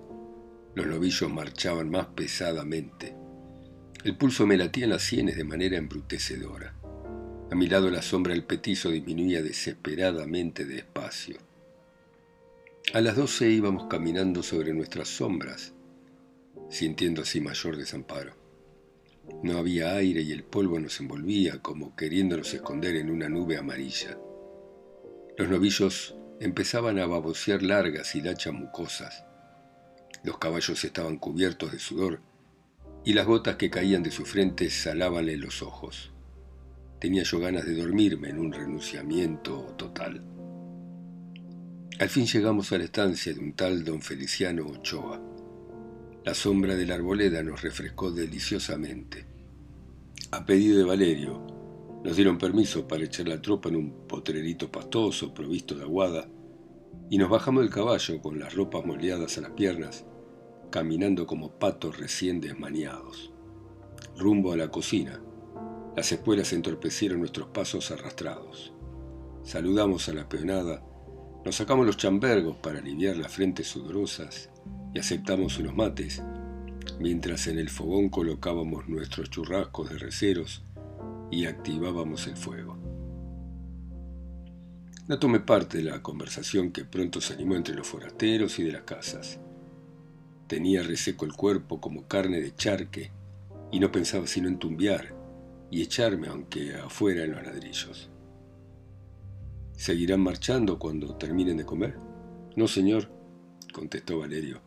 Los 0.75 0.85
novillos 0.85 1.31
marchaban 1.31 1.89
más 1.89 2.07
pesadamente. 2.07 3.15
El 4.03 4.17
pulso 4.17 4.45
me 4.45 4.57
latía 4.57 4.83
en 4.85 4.91
las 4.91 5.03
sienes 5.03 5.35
de 5.35 5.43
manera 5.43 5.77
embrutecedora. 5.77 6.73
A 7.51 7.55
mi 7.55 7.67
lado 7.67 7.89
la 7.89 8.01
sombra 8.01 8.33
del 8.33 8.43
petizo 8.43 8.91
disminuía 8.91 9.41
desesperadamente 9.41 10.65
despacio. 10.65 11.48
A 12.93 13.01
las 13.01 13.15
doce 13.15 13.47
íbamos 13.49 13.85
caminando 13.85 14.41
sobre 14.41 14.73
nuestras 14.73 15.09
sombras, 15.09 15.73
sintiendo 16.69 17.21
así 17.21 17.39
mayor 17.39 17.77
desamparo. 17.77 18.33
No 19.43 19.59
había 19.59 19.93
aire 19.93 20.21
y 20.21 20.31
el 20.31 20.43
polvo 20.43 20.79
nos 20.79 20.99
envolvía 20.99 21.61
como 21.61 21.95
queriéndonos 21.95 22.51
esconder 22.53 22.95
en 22.95 23.11
una 23.11 23.29
nube 23.29 23.57
amarilla. 23.57 24.17
Los 25.37 25.49
novillos 25.49 26.15
empezaban 26.39 26.97
a 26.97 27.05
babosear 27.05 27.61
largas 27.61 28.15
hilachas 28.15 28.53
mucosas. 28.53 29.23
Los 30.23 30.39
caballos 30.39 30.83
estaban 30.83 31.17
cubiertos 31.17 31.71
de 31.71 31.77
sudor 31.77 32.21
y 33.05 33.13
las 33.13 33.27
gotas 33.27 33.57
que 33.57 33.69
caían 33.69 34.01
de 34.01 34.09
su 34.09 34.25
frente 34.25 34.67
salábanle 34.71 35.37
los 35.37 35.61
ojos. 35.61 36.11
Tenía 36.99 37.21
yo 37.21 37.39
ganas 37.39 37.65
de 37.65 37.75
dormirme 37.75 38.29
en 38.29 38.39
un 38.39 38.51
renunciamiento 38.51 39.75
total. 39.77 40.38
Al 41.97 42.09
fin 42.09 42.25
llegamos 42.25 42.71
a 42.71 42.77
la 42.77 42.85
estancia 42.85 43.33
de 43.33 43.39
un 43.39 43.53
tal 43.53 43.83
don 43.83 44.01
Feliciano 44.01 44.65
Ochoa. 44.67 45.21
La 46.23 46.33
sombra 46.33 46.75
de 46.75 46.85
la 46.85 46.95
arboleda 46.95 47.43
nos 47.43 47.61
refrescó 47.61 48.11
deliciosamente. 48.11 49.25
A 50.31 50.45
pedido 50.45 50.77
de 50.77 50.85
Valerio, 50.85 51.45
nos 52.03 52.15
dieron 52.15 52.37
permiso 52.37 52.87
para 52.87 53.03
echar 53.03 53.27
la 53.27 53.41
tropa 53.41 53.67
en 53.67 53.75
un 53.75 54.07
potrerito 54.07 54.71
pastoso 54.71 55.33
provisto 55.33 55.75
de 55.75 55.83
aguada 55.83 56.29
y 57.09 57.17
nos 57.17 57.29
bajamos 57.29 57.63
del 57.63 57.73
caballo 57.73 58.21
con 58.21 58.39
las 58.39 58.53
ropas 58.53 58.85
moleadas 58.85 59.37
a 59.37 59.41
las 59.41 59.51
piernas, 59.51 60.05
caminando 60.69 61.25
como 61.25 61.59
patos 61.59 61.97
recién 61.97 62.39
desmaniados. 62.39 63.33
Rumbo 64.17 64.53
a 64.53 64.57
la 64.57 64.69
cocina, 64.69 65.19
las 65.97 66.11
espuelas 66.11 66.53
entorpecieron 66.53 67.19
nuestros 67.19 67.49
pasos 67.49 67.91
arrastrados. 67.91 68.71
Saludamos 69.43 70.07
a 70.07 70.13
la 70.13 70.29
peonada, 70.29 70.83
nos 71.45 71.55
sacamos 71.55 71.85
los 71.85 71.97
chambergos 71.97 72.57
para 72.57 72.79
aliviar 72.79 73.15
las 73.15 73.31
frentes 73.31 73.67
sudorosas 73.67 74.49
y 74.93 74.99
aceptamos 74.99 75.57
unos 75.57 75.75
mates, 75.75 76.21
mientras 76.99 77.47
en 77.47 77.59
el 77.59 77.69
fogón 77.69 78.09
colocábamos 78.09 78.89
nuestros 78.89 79.29
churrascos 79.29 79.89
de 79.89 79.97
receros 79.97 80.63
y 81.31 81.45
activábamos 81.45 82.27
el 82.27 82.35
fuego. 82.35 82.77
No 85.07 85.17
tomé 85.17 85.39
parte 85.39 85.79
de 85.79 85.85
la 85.85 86.03
conversación 86.03 86.71
que 86.71 86.85
pronto 86.85 87.19
se 87.19 87.33
animó 87.33 87.55
entre 87.55 87.73
los 87.73 87.87
forasteros 87.87 88.59
y 88.59 88.63
de 88.63 88.73
las 88.73 88.83
casas. 88.83 89.39
Tenía 90.47 90.83
reseco 90.83 91.25
el 91.25 91.33
cuerpo 91.33 91.81
como 91.81 92.07
carne 92.07 92.41
de 92.41 92.53
charque 92.55 93.11
y 93.71 93.79
no 93.79 93.91
pensaba 93.91 94.27
sino 94.27 94.47
en 94.47 94.59
tumbiar 94.59 95.15
y 95.71 95.81
echarme 95.81 96.27
aunque 96.27 96.75
afuera 96.75 97.23
en 97.23 97.31
los 97.31 97.43
ladrillos. 97.43 98.09
¿Seguirán 99.79 100.19
marchando 100.19 100.77
cuando 100.77 101.15
terminen 101.15 101.55
de 101.55 101.65
comer? 101.65 101.95
No, 102.57 102.67
señor, 102.67 103.09
contestó 103.71 104.19
Valerio. 104.19 104.59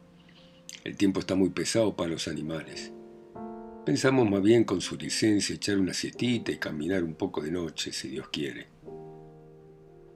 El 0.84 0.96
tiempo 0.96 1.20
está 1.20 1.34
muy 1.34 1.50
pesado 1.50 1.94
para 1.94 2.08
los 2.08 2.28
animales. 2.28 2.92
Pensamos 3.84 4.30
más 4.30 4.40
bien 4.40 4.64
con 4.64 4.80
su 4.80 4.96
licencia 4.96 5.54
echar 5.54 5.76
una 5.76 5.92
sietita 5.92 6.50
y 6.50 6.56
caminar 6.56 7.04
un 7.04 7.12
poco 7.12 7.42
de 7.42 7.50
noche, 7.50 7.92
si 7.92 8.08
Dios 8.08 8.30
quiere. 8.30 8.68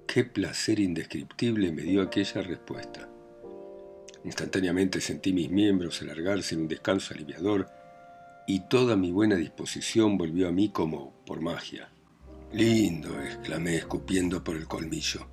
Qué 0.07 0.25
placer 0.25 0.81
indescriptible 0.81 1.73
me 1.73 1.83
dio 1.83 2.01
aquella 2.01 2.41
respuesta. 2.41 3.07
Instantáneamente 4.25 5.03
sentí 5.03 5.35
mis 5.35 5.51
miembros 5.51 6.01
alargarse 6.01 6.55
en 6.55 6.63
un 6.63 6.69
descanso 6.69 7.13
aliviador 7.13 7.69
y 8.47 8.61
toda 8.61 8.97
mi 8.97 9.13
buena 9.13 9.37
disposición 9.37 10.17
volvió 10.17 10.49
a 10.49 10.53
mí 10.53 10.71
como 10.71 11.13
por 11.27 11.43
magia. 11.43 11.91
Lindo, 12.53 13.21
exclamé 13.21 13.77
escupiendo 13.77 14.43
por 14.43 14.57
el 14.57 14.67
colmillo. 14.67 15.27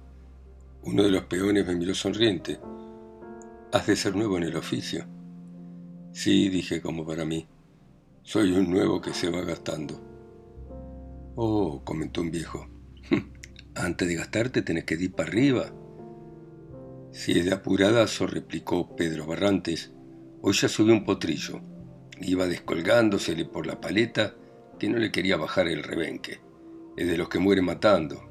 Uno 0.81 1.03
de 1.03 1.11
los 1.11 1.25
peones 1.25 1.65
me 1.65 1.75
miró 1.75 1.93
sonriente. 1.93 2.59
¿Has 3.71 3.87
de 3.87 3.95
ser 3.95 4.15
nuevo 4.15 4.37
en 4.37 4.43
el 4.43 4.55
oficio? 4.55 5.05
Sí, 6.11 6.49
dije 6.49 6.81
como 6.81 7.05
para 7.05 7.23
mí. 7.23 7.47
Soy 8.23 8.51
un 8.51 8.69
nuevo 8.69 8.99
que 8.99 9.13
se 9.13 9.29
va 9.29 9.41
gastando. 9.41 10.01
Oh, 11.35 11.81
comentó 11.83 12.21
un 12.21 12.31
viejo. 12.31 12.67
Antes 13.75 14.07
de 14.07 14.15
gastarte 14.15 14.61
tenés 14.61 14.83
que 14.83 14.95
ir 14.95 15.13
para 15.13 15.29
arriba. 15.29 15.71
Si 17.11 17.37
es 17.37 17.45
de 17.45 17.53
apuradazo, 17.53 18.27
replicó 18.27 18.95
Pedro 18.95 19.27
Barrantes, 19.27 19.93
hoy 20.41 20.53
ya 20.53 20.67
subió 20.67 20.93
un 20.93 21.05
potrillo. 21.05 21.61
Iba 22.19 22.47
descolgándosele 22.47 23.45
por 23.45 23.67
la 23.67 23.79
paleta 23.79 24.35
que 24.79 24.89
no 24.89 24.97
le 24.97 25.11
quería 25.11 25.37
bajar 25.37 25.67
el 25.67 25.83
rebenque. 25.83 26.42
Es 26.95 27.07
de 27.07 27.17
los 27.17 27.29
que 27.29 27.39
mueren 27.39 27.65
matando. 27.65 28.21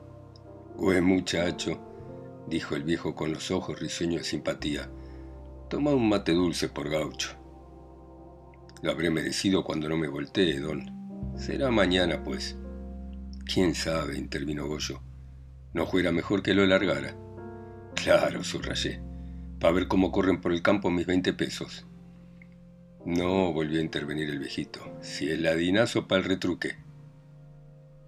Güey 0.76 1.00
muchacho, 1.00 1.81
dijo 2.49 2.76
el 2.76 2.85
viejo 2.85 3.14
con 3.14 3.33
los 3.33 3.50
ojos 3.50 3.81
risueños 3.81 4.23
de 4.23 4.28
simpatía. 4.28 4.88
Toma 5.69 5.90
un 5.92 6.09
mate 6.09 6.33
dulce 6.33 6.69
por 6.69 6.88
gaucho. 6.88 7.31
Lo 8.83 8.90
habré 8.90 9.11
merecido 9.11 9.64
cuando 9.64 9.88
no 9.88 9.97
me 9.97 10.09
voltee, 10.09 10.61
don. 10.61 11.35
Será 11.37 11.71
mañana, 11.71 12.23
pues. 12.23 12.57
¿Quién 13.45 13.75
sabe? 13.75 14.19
intervino 14.19 14.66
Goyo. 14.66 15.00
¿No 15.73 15.87
fuera 15.87 16.12
mejor 16.12 16.42
que 16.42 16.54
lo 16.54 16.66
largara? 16.66 17.16
Claro, 17.95 18.45
subrayé, 18.45 19.00
para 19.59 19.73
ver 19.73 19.88
cómo 19.88 20.12
corren 20.12 20.40
por 20.40 20.52
el 20.52 20.62
campo 20.62 20.90
mis 20.90 21.07
veinte 21.07 21.33
pesos. 21.33 21.87
No, 23.04 23.52
volvió 23.52 23.81
a 23.81 23.83
intervenir 23.83 24.31
el 24.31 24.38
viejito. 24.38 24.81
Si 25.00 25.31
es 25.31 25.40
ladinazo 25.40 26.07
para 26.07 26.21
el 26.23 26.28
retruque. 26.28 26.76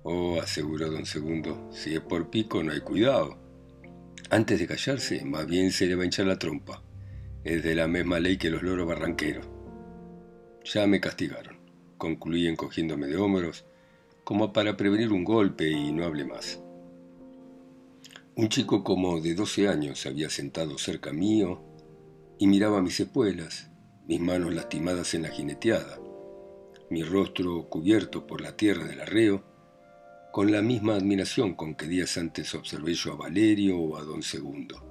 Oh, 0.07 0.39
aseguró 0.39 0.91
don 0.91 1.07
Segundo, 1.07 1.71
si 1.73 1.95
es 1.95 2.01
por 2.01 2.29
pico 2.29 2.63
no 2.63 2.73
hay 2.73 2.81
cuidado. 2.81 3.39
Antes 4.29 4.59
de 4.59 4.67
callarse, 4.67 5.25
más 5.25 5.47
bien 5.47 5.73
se 5.73 5.87
le 5.87 5.95
va 5.95 6.03
a 6.03 6.05
hinchar 6.05 6.27
la 6.27 6.39
trompa. 6.39 6.83
Es 7.43 7.63
de 7.63 7.75
la 7.75 7.89
misma 7.89 8.21
ley 8.21 8.37
que 8.37 8.51
los 8.51 8.63
loros 8.63 8.87
barranqueros. 8.87 9.47
Ya 10.63 10.87
me 10.87 11.01
castigaron, 11.01 11.57
concluí 11.97 12.47
encogiéndome 12.47 13.07
de 13.07 13.17
hombros, 13.17 13.65
como 14.25 14.53
para 14.53 14.77
prevenir 14.77 15.11
un 15.11 15.25
golpe 15.25 15.71
y 15.71 15.91
no 15.91 16.05
hablé 16.05 16.27
más. 16.27 16.61
Un 18.37 18.51
chico 18.51 18.85
como 18.85 19.23
de 19.23 19.35
doce 19.35 19.69
años 19.69 20.01
se 20.01 20.11
había 20.11 20.29
sentado 20.29 20.77
cerca 20.77 21.15
mío 21.15 21.63
y 22.39 22.47
miraba 22.47 22.83
mis 22.83 23.01
espuelas, 23.01 23.71
mis 24.07 24.21
manos 24.21 24.55
lastimadas 24.55 25.15
en 25.15 25.23
la 25.23 25.31
jineteada, 25.31 25.99
mi 26.91 27.03
rostro 27.03 27.71
cubierto 27.71 28.27
por 28.27 28.43
la 28.43 28.55
tierra 28.55 28.85
del 28.85 29.01
arreo, 29.01 29.54
con 30.35 30.51
la 30.51 30.63
misma 30.63 30.97
admiración 30.97 31.55
con 31.55 31.77
que 31.77 31.87
días 31.87 32.19
antes 32.19 32.57
observé 32.57 32.93
yo 32.95 33.13
a 33.13 33.17
Valerio 33.17 33.79
o 33.79 33.97
a 33.97 34.03
don 34.03 34.21
Segundo. 34.25 34.85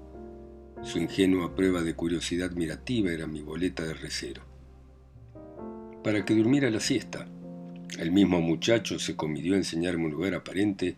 Su 0.84 1.00
ingenua 1.00 1.54
prueba 1.54 1.82
de 1.82 1.96
curiosidad 1.96 2.52
mirativa 2.52 3.12
era 3.12 3.28
mi 3.28 3.42
boleta 3.42 3.84
de 3.84 3.94
recero. 3.94 4.42
Para 6.02 6.24
que 6.24 6.34
durmiera 6.34 6.70
la 6.70 6.80
siesta, 6.80 7.28
el 8.00 8.14
mismo 8.14 8.40
muchacho 8.40 9.00
se 9.00 9.18
comidió 9.18 9.56
a 9.56 9.58
enseñarme 9.58 10.06
un 10.06 10.12
lugar 10.12 10.34
aparente 10.34 10.96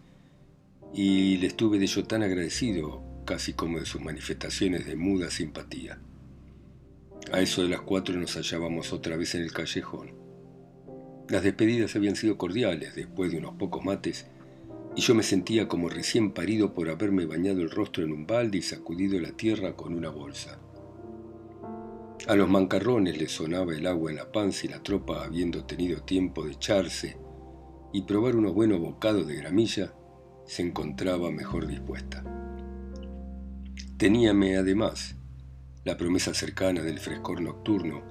y 0.93 1.37
le 1.37 1.47
estuve 1.47 1.79
de 1.79 1.85
ello 1.85 2.03
tan 2.03 2.21
agradecido, 2.21 3.01
casi 3.25 3.53
como 3.53 3.79
de 3.79 3.87
sus 3.87 4.01
manifestaciones 4.01 4.85
de 4.85 4.95
muda 4.95 5.31
simpatía. 5.31 5.97
A 7.31 7.41
eso 7.41 7.63
de 7.63 7.69
las 7.69 7.81
cuatro 7.81 8.15
nos 8.15 8.35
hallábamos 8.35 8.93
otra 8.93 9.17
vez 9.17 9.33
en 9.33 9.41
el 9.41 9.51
callejón. 9.51 10.13
Las 11.29 11.41
despedidas 11.41 11.95
habían 11.95 12.15
sido 12.15 12.37
cordiales 12.37 12.93
después 12.93 13.31
de 13.31 13.39
unos 13.39 13.55
pocos 13.55 13.83
mates, 13.83 14.27
y 14.95 15.01
yo 15.01 15.13
me 15.13 15.23
sentía 15.23 15.67
como 15.67 15.89
recién 15.89 16.31
parido 16.31 16.73
por 16.73 16.89
haberme 16.89 17.25
bañado 17.25 17.61
el 17.61 17.69
rostro 17.69 18.03
en 18.03 18.13
un 18.13 18.25
balde 18.25 18.59
y 18.59 18.61
sacudido 18.61 19.19
la 19.19 19.31
tierra 19.31 19.75
con 19.75 19.93
una 19.93 20.09
bolsa. 20.09 20.59
A 22.27 22.35
los 22.35 22.49
mancarrones 22.49 23.17
les 23.17 23.31
sonaba 23.31 23.75
el 23.75 23.85
agua 23.87 24.09
en 24.09 24.17
la 24.17 24.31
panza 24.31 24.65
y 24.65 24.69
la 24.69 24.81
tropa, 24.81 25.23
habiendo 25.25 25.65
tenido 25.65 26.01
tiempo 26.03 26.45
de 26.45 26.53
echarse 26.53 27.17
y 27.93 28.03
probar 28.03 28.35
unos 28.35 28.53
buenos 28.53 28.79
bocados 28.79 29.27
de 29.27 29.35
gramilla, 29.35 29.93
se 30.45 30.63
encontraba 30.63 31.29
mejor 31.29 31.67
dispuesta. 31.67 32.23
Teníame 33.97 34.57
además 34.57 35.17
la 35.83 35.97
promesa 35.97 36.33
cercana 36.33 36.81
del 36.81 36.99
frescor 36.99 37.41
nocturno 37.41 38.01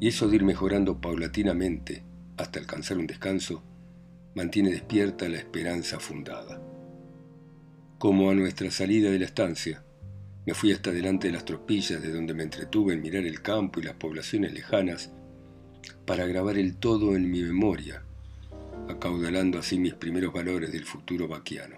y 0.00 0.08
eso 0.08 0.28
de 0.28 0.36
ir 0.36 0.44
mejorando 0.44 1.00
paulatinamente 1.00 2.04
hasta 2.36 2.60
alcanzar 2.60 2.98
un 2.98 3.06
descanso 3.06 3.62
mantiene 4.34 4.70
despierta 4.70 5.28
la 5.28 5.38
esperanza 5.38 5.98
fundada. 5.98 6.60
Como 7.98 8.30
a 8.30 8.34
nuestra 8.34 8.70
salida 8.70 9.10
de 9.10 9.18
la 9.18 9.24
estancia, 9.26 9.84
me 10.46 10.54
fui 10.54 10.72
hasta 10.72 10.90
delante 10.90 11.28
de 11.28 11.34
las 11.34 11.44
tropillas 11.44 12.02
de 12.02 12.12
donde 12.12 12.34
me 12.34 12.42
entretuve 12.42 12.94
en 12.94 13.02
mirar 13.02 13.24
el 13.24 13.42
campo 13.42 13.80
y 13.80 13.82
las 13.82 13.94
poblaciones 13.94 14.52
lejanas 14.52 15.10
para 16.06 16.26
grabar 16.26 16.56
el 16.58 16.76
todo 16.76 17.14
en 17.14 17.30
mi 17.30 17.42
memoria, 17.42 18.02
acaudalando 18.88 19.58
así 19.58 19.78
mis 19.78 19.94
primeros 19.94 20.32
valores 20.32 20.72
del 20.72 20.84
futuro 20.84 21.28
vaquiano. 21.28 21.76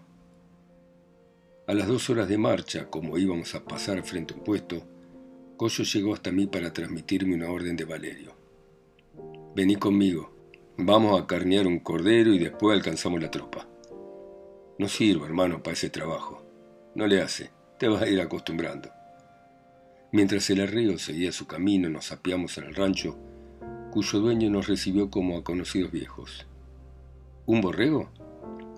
A 1.67 1.75
las 1.75 1.87
dos 1.87 2.11
horas 2.11 2.29
de 2.29 2.39
marcha, 2.39 2.89
como 2.89 3.19
íbamos 3.19 3.55
a 3.55 3.65
pasar 3.65 4.03
frente 4.05 4.35
a 4.35 4.37
un 4.37 4.45
puesto, 4.45 4.87
Goyo 5.57 5.85
llegó 5.85 6.15
hasta 6.15 6.33
mí 6.33 6.47
para 6.47 6.73
transmitirme 6.73 7.35
una 7.35 7.51
orden 7.51 7.77
de 7.77 7.85
Valerio. 7.85 8.35
Vení 9.55 9.77
conmigo, 9.77 10.32
vamos 10.85 11.21
a 11.21 11.27
carnear 11.27 11.67
un 11.67 11.79
cordero 11.79 12.33
y 12.33 12.39
después 12.39 12.77
alcanzamos 12.77 13.21
la 13.21 13.31
tropa. 13.31 13.67
No 14.79 14.89
sirvo, 14.89 15.27
hermano, 15.27 15.63
para 15.63 15.75
ese 15.75 15.91
trabajo. 15.91 16.43
No 16.95 17.07
le 17.07 17.23
hace, 17.23 17.51
te 17.79 17.89
vas 17.89 18.03
a 18.03 18.09
ir 18.09 18.21
acostumbrando. 18.21 18.91
Mientras 20.13 20.49
el 20.51 20.61
arreo 20.61 20.99
seguía 20.99 21.33
su 21.33 21.47
camino, 21.47 21.89
nos 21.89 22.13
apiamos 22.13 22.59
en 22.59 22.65
el 22.65 22.75
rancho, 22.75 23.17
cuyo 23.91 24.21
dueño 24.21 24.51
nos 24.51 24.67
recibió 24.67 25.11
como 25.11 25.39
a 25.39 25.45
conocidos 25.45 25.93
viejos. 25.93 26.47
¿Un 27.47 27.61
borrego? 27.61 28.11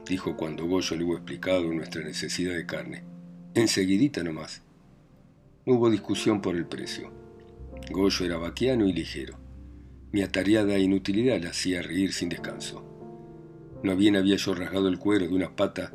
dijo 0.06 0.36
cuando 0.36 0.66
Goyo 0.66 0.96
le 0.96 1.04
hubo 1.04 1.14
explicado 1.14 1.64
nuestra 1.72 2.02
necesidad 2.02 2.54
de 2.54 2.66
carne. 2.66 3.04
Enseguidita 3.54 4.22
nomás. 4.22 4.62
No 5.66 5.74
hubo 5.74 5.90
discusión 5.90 6.40
por 6.40 6.56
el 6.56 6.66
precio. 6.66 7.10
Goyo 7.90 8.24
era 8.24 8.36
vaquiano 8.36 8.86
y 8.86 8.92
ligero. 8.92 9.43
Mi 10.14 10.22
atareada 10.22 10.78
inutilidad 10.78 11.42
la 11.42 11.50
hacía 11.50 11.82
reír 11.82 12.12
sin 12.12 12.28
descanso. 12.28 12.84
No 13.82 13.96
bien 13.96 14.14
había 14.14 14.36
yo 14.36 14.54
rasgado 14.54 14.86
el 14.86 15.00
cuero 15.00 15.26
de 15.26 15.34
una 15.34 15.56
pata 15.56 15.92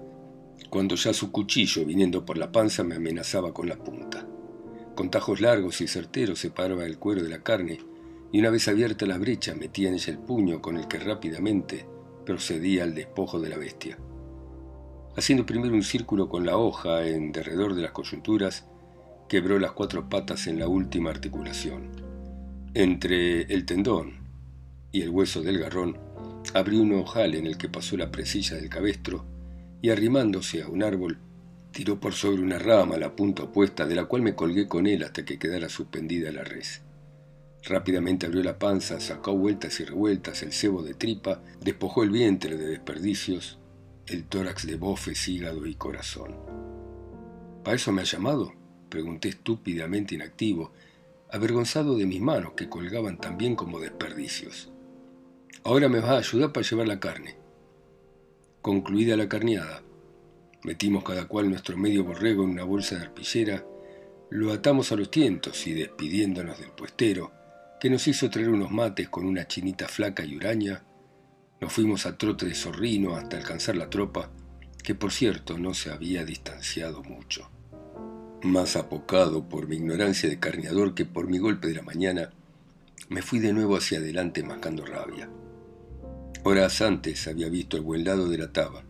cuando 0.69 0.95
ya 0.95 1.13
su 1.13 1.31
cuchillo, 1.31 1.85
viniendo 1.85 2.25
por 2.25 2.37
la 2.37 2.51
panza, 2.51 2.83
me 2.83 2.95
amenazaba 2.95 3.53
con 3.53 3.69
la 3.69 3.77
punta. 3.77 4.27
Con 4.93 5.09
tajos 5.09 5.39
largos 5.39 5.79
y 5.79 5.87
certeros 5.87 6.39
separaba 6.39 6.85
el 6.85 6.97
cuero 6.99 7.23
de 7.23 7.29
la 7.29 7.43
carne 7.43 7.79
y 8.33 8.41
una 8.41 8.49
vez 8.49 8.67
abierta 8.67 9.05
la 9.05 9.17
brecha 9.17 9.55
metía 9.55 9.87
en 9.87 9.93
ella 9.93 10.11
el 10.11 10.19
puño 10.19 10.61
con 10.61 10.75
el 10.75 10.89
que 10.89 10.99
rápidamente 10.99 11.85
procedía 12.25 12.83
al 12.83 12.95
despojo 12.95 13.39
de 13.39 13.47
la 13.47 13.57
bestia. 13.57 13.97
Haciendo 15.15 15.45
primero 15.45 15.73
un 15.73 15.83
círculo 15.83 16.27
con 16.27 16.45
la 16.45 16.57
hoja 16.57 17.07
en 17.07 17.31
derredor 17.31 17.73
de 17.73 17.83
las 17.83 17.91
coyunturas, 17.91 18.67
quebró 19.29 19.59
las 19.59 19.71
cuatro 19.71 20.09
patas 20.09 20.47
en 20.47 20.59
la 20.59 20.67
última 20.67 21.09
articulación. 21.09 22.08
Entre 22.75 23.51
el 23.51 23.65
tendón 23.65 24.13
y 24.91 25.01
el 25.01 25.09
hueso 25.09 25.41
del 25.41 25.57
garrón 25.57 25.97
abrió 26.53 26.81
un 26.81 26.93
ojal 26.93 27.33
en 27.33 27.47
el 27.47 27.57
que 27.57 27.67
pasó 27.67 27.97
la 27.97 28.11
presilla 28.11 28.57
del 28.57 28.69
cabestro 28.69 29.25
y 29.81 29.89
arrimándose 29.89 30.61
a 30.61 30.67
un 30.67 30.83
árbol, 30.83 31.17
tiró 31.71 31.99
por 31.99 32.13
sobre 32.13 32.43
una 32.43 32.59
rama 32.59 32.97
la 32.97 33.15
punta 33.15 33.43
opuesta 33.43 33.87
de 33.87 33.95
la 33.95 34.05
cual 34.05 34.21
me 34.21 34.35
colgué 34.35 34.67
con 34.67 34.85
él 34.85 35.03
hasta 35.03 35.25
que 35.25 35.39
quedara 35.39 35.67
suspendida 35.67 36.31
la 36.31 36.43
res. 36.43 36.81
Rápidamente 37.63 38.27
abrió 38.27 38.43
la 38.43 38.59
panza, 38.59 38.99
sacó 38.99 39.35
vueltas 39.35 39.79
y 39.79 39.85
revueltas 39.85 40.43
el 40.43 40.53
cebo 40.53 40.83
de 40.83 40.93
tripa, 40.93 41.41
despojó 41.61 42.03
el 42.03 42.11
vientre 42.11 42.55
de 42.55 42.67
desperdicios, 42.67 43.57
el 44.05 44.25
tórax 44.25 44.67
de 44.67 44.75
bofes, 44.75 45.27
hígado 45.27 45.65
y 45.65 45.73
corazón. 45.73 46.35
¿Para 47.63 47.77
eso 47.77 47.91
me 47.91 48.01
ha 48.01 48.05
llamado? 48.05 48.53
pregunté 48.89 49.29
estúpidamente 49.29 50.15
inactivo, 50.15 50.71
avergonzado 51.31 51.97
de 51.97 52.05
mis 52.05 52.21
manos 52.21 52.53
que 52.53 52.69
colgaban 52.69 53.17
tan 53.17 53.37
bien 53.37 53.55
como 53.55 53.79
desperdicios. 53.79 54.71
Ahora 55.63 55.89
me 55.89 55.99
vas 55.99 56.11
a 56.11 56.17
ayudar 56.17 56.51
para 56.51 56.67
llevar 56.67 56.87
la 56.87 56.99
carne. 56.99 57.37
Concluida 58.61 59.15
la 59.15 59.29
carneada, 59.29 59.83
metimos 60.63 61.03
cada 61.03 61.27
cual 61.27 61.49
nuestro 61.49 61.77
medio 61.77 62.03
borrego 62.03 62.43
en 62.43 62.51
una 62.51 62.63
bolsa 62.63 62.95
de 62.95 63.03
arpillera, 63.03 63.65
lo 64.31 64.51
atamos 64.51 64.91
a 64.91 64.95
los 64.95 65.09
tientos 65.11 65.65
y 65.67 65.73
despidiéndonos 65.73 66.59
del 66.59 66.71
puestero, 66.71 67.31
que 67.79 67.89
nos 67.89 68.07
hizo 68.07 68.29
traer 68.29 68.49
unos 68.49 68.71
mates 68.71 69.09
con 69.09 69.25
una 69.25 69.47
chinita 69.47 69.87
flaca 69.87 70.25
y 70.25 70.35
huraña, 70.35 70.83
nos 71.61 71.73
fuimos 71.73 72.05
a 72.05 72.17
trote 72.17 72.45
de 72.45 72.55
zorrino 72.55 73.15
hasta 73.15 73.37
alcanzar 73.37 73.75
la 73.75 73.89
tropa, 73.89 74.31
que 74.83 74.95
por 74.95 75.11
cierto 75.11 75.57
no 75.57 75.73
se 75.73 75.91
había 75.91 76.23
distanciado 76.23 77.03
mucho. 77.03 77.49
Más 78.43 78.77
apocado 78.77 79.49
por 79.49 79.67
mi 79.67 79.75
ignorancia 79.75 80.29
de 80.29 80.39
carneador 80.39 80.95
que 80.95 81.05
por 81.05 81.27
mi 81.27 81.39
golpe 81.39 81.67
de 81.67 81.73
la 81.73 81.81
mañana, 81.81 82.31
me 83.09 83.21
fui 83.21 83.39
de 83.39 83.51
nuevo 83.51 83.75
hacia 83.75 83.97
adelante 83.97 84.43
mascando 84.43 84.85
rabia. 84.85 85.29
Horas 86.45 86.81
antes 86.81 87.27
había 87.27 87.49
visto 87.49 87.75
el 87.75 87.83
buen 87.83 88.05
lado 88.05 88.29
de 88.29 88.37
la 88.37 88.53
taba, 88.53 88.85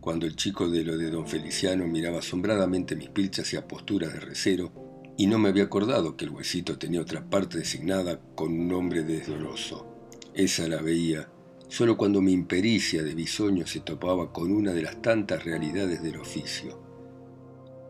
cuando 0.00 0.26
el 0.26 0.36
chico 0.36 0.68
de 0.68 0.84
lo 0.84 0.98
de 0.98 1.10
don 1.10 1.26
Feliciano 1.26 1.86
miraba 1.86 2.18
asombradamente 2.18 2.94
mis 2.94 3.08
pilchas 3.08 3.54
y 3.54 3.58
posturas 3.60 4.12
de 4.12 4.20
recero 4.20 4.72
y 5.16 5.26
no 5.26 5.38
me 5.38 5.48
había 5.48 5.64
acordado 5.64 6.16
que 6.18 6.26
el 6.26 6.30
huesito 6.30 6.76
tenía 6.76 7.00
otra 7.00 7.30
parte 7.30 7.56
designada 7.56 8.20
con 8.34 8.52
un 8.52 8.68
nombre 8.68 9.04
desdoroso. 9.04 10.10
Esa 10.34 10.68
la 10.68 10.82
veía 10.82 11.30
solo 11.68 11.96
cuando 11.96 12.20
mi 12.20 12.32
impericia 12.32 13.02
de 13.02 13.14
bisoño 13.14 13.66
se 13.66 13.80
topaba 13.80 14.34
con 14.34 14.52
una 14.52 14.72
de 14.72 14.82
las 14.82 15.00
tantas 15.00 15.44
realidades 15.44 16.02
del 16.02 16.18
oficio. 16.18 16.81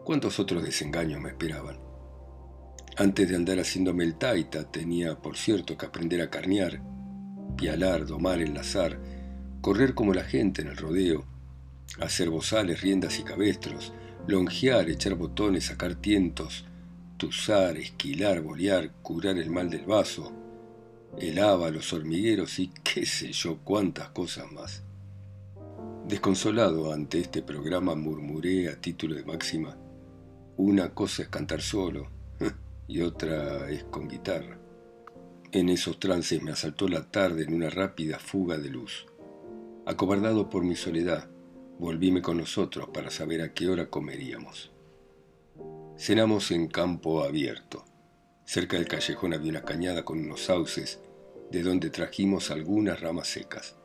¿Cuántos 0.05 0.41
otros 0.41 0.65
desengaños 0.65 1.21
me 1.21 1.29
esperaban? 1.29 1.79
Antes 2.97 3.29
de 3.29 3.37
andar 3.37 3.61
haciéndome 3.61 4.03
el 4.03 4.17
taita, 4.17 4.65
tenía, 4.71 5.15
por 5.15 5.37
cierto, 5.37 5.79
que 5.79 5.87
aprender 5.87 6.21
a 6.21 6.29
carnear, 6.29 6.83
pialar, 7.57 8.05
domar, 8.05 8.41
enlazar, 8.41 8.99
correr 9.61 9.95
como 9.95 10.12
la 10.12 10.25
gente 10.25 10.62
en 10.62 10.69
el 10.69 10.77
rodeo, 10.77 11.25
hacer 12.01 12.31
bozales, 12.31 12.81
riendas 12.81 13.21
y 13.21 13.23
cabestros, 13.23 13.93
longear, 14.27 14.91
echar 14.91 15.15
botones, 15.15 15.67
sacar 15.67 15.95
tientos, 15.95 16.65
tuzar, 17.17 17.77
esquilar, 17.77 18.41
bolear, 18.43 18.91
curar 19.03 19.38
el 19.38 19.51
mal 19.51 19.71
del 19.71 19.87
vaso, 19.87 20.33
el 21.17 21.37
los 21.37 21.93
hormigueros 21.93 22.59
y 22.59 22.73
qué 22.83 23.07
sé 23.07 23.31
yo 23.31 23.59
cuántas 23.62 24.09
cosas 24.09 24.51
más. 24.51 24.83
Desconsolado 26.09 26.93
ante 26.93 27.21
este 27.21 27.43
programa 27.43 27.95
murmuré 27.95 28.69
a 28.69 28.81
título 28.81 29.15
de 29.15 29.25
máxima, 29.25 29.77
una 30.57 30.95
cosa 30.95 31.23
es 31.23 31.29
cantar 31.29 31.62
solo 31.62 32.11
y 32.88 33.01
otra 33.01 33.71
es 33.71 33.85
con 33.85 34.09
guitarra. 34.09 34.59
En 35.51 35.69
esos 35.69 35.99
trances 35.99 36.43
me 36.43 36.53
asaltó 36.53 36.88
la 36.88 37.11
tarde 37.11 37.45
en 37.45 37.55
una 37.55 37.71
rápida 37.71 38.19
fuga 38.19 38.59
de 38.59 38.71
luz. 38.71 39.07
Acobardado 39.85 40.49
por 40.49 40.65
mi 40.65 40.77
soledad, 40.77 41.29
volvíme 41.79 42.23
con 42.23 42.38
nosotros 42.38 42.88
para 42.93 43.11
saber 43.11 43.43
a 43.43 43.53
qué 43.53 43.69
hora 43.69 43.91
comeríamos. 43.91 44.73
Cenamos 45.99 46.51
en 46.51 46.69
campo 46.69 47.23
abierto. 47.23 47.85
Cerca 48.45 48.77
del 48.77 48.88
callejón 48.88 49.35
había 49.35 49.51
una 49.51 49.62
cañada 49.62 50.05
con 50.05 50.19
unos 50.19 50.45
sauces, 50.45 51.01
de 51.51 51.62
donde 51.62 51.91
trajimos 51.91 52.51
algunas 52.51 53.01
ramas 53.01 53.29
secas. 53.29 53.77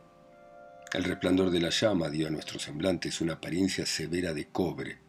El 0.94 1.04
resplandor 1.04 1.52
de 1.52 1.60
la 1.60 1.70
llama 1.70 2.10
dio 2.10 2.28
a 2.28 2.30
nuestros 2.30 2.64
semblantes 2.64 3.20
una 3.20 3.34
apariencia 3.34 3.86
severa 3.86 4.34
de 4.34 4.48
cobre, 4.48 5.00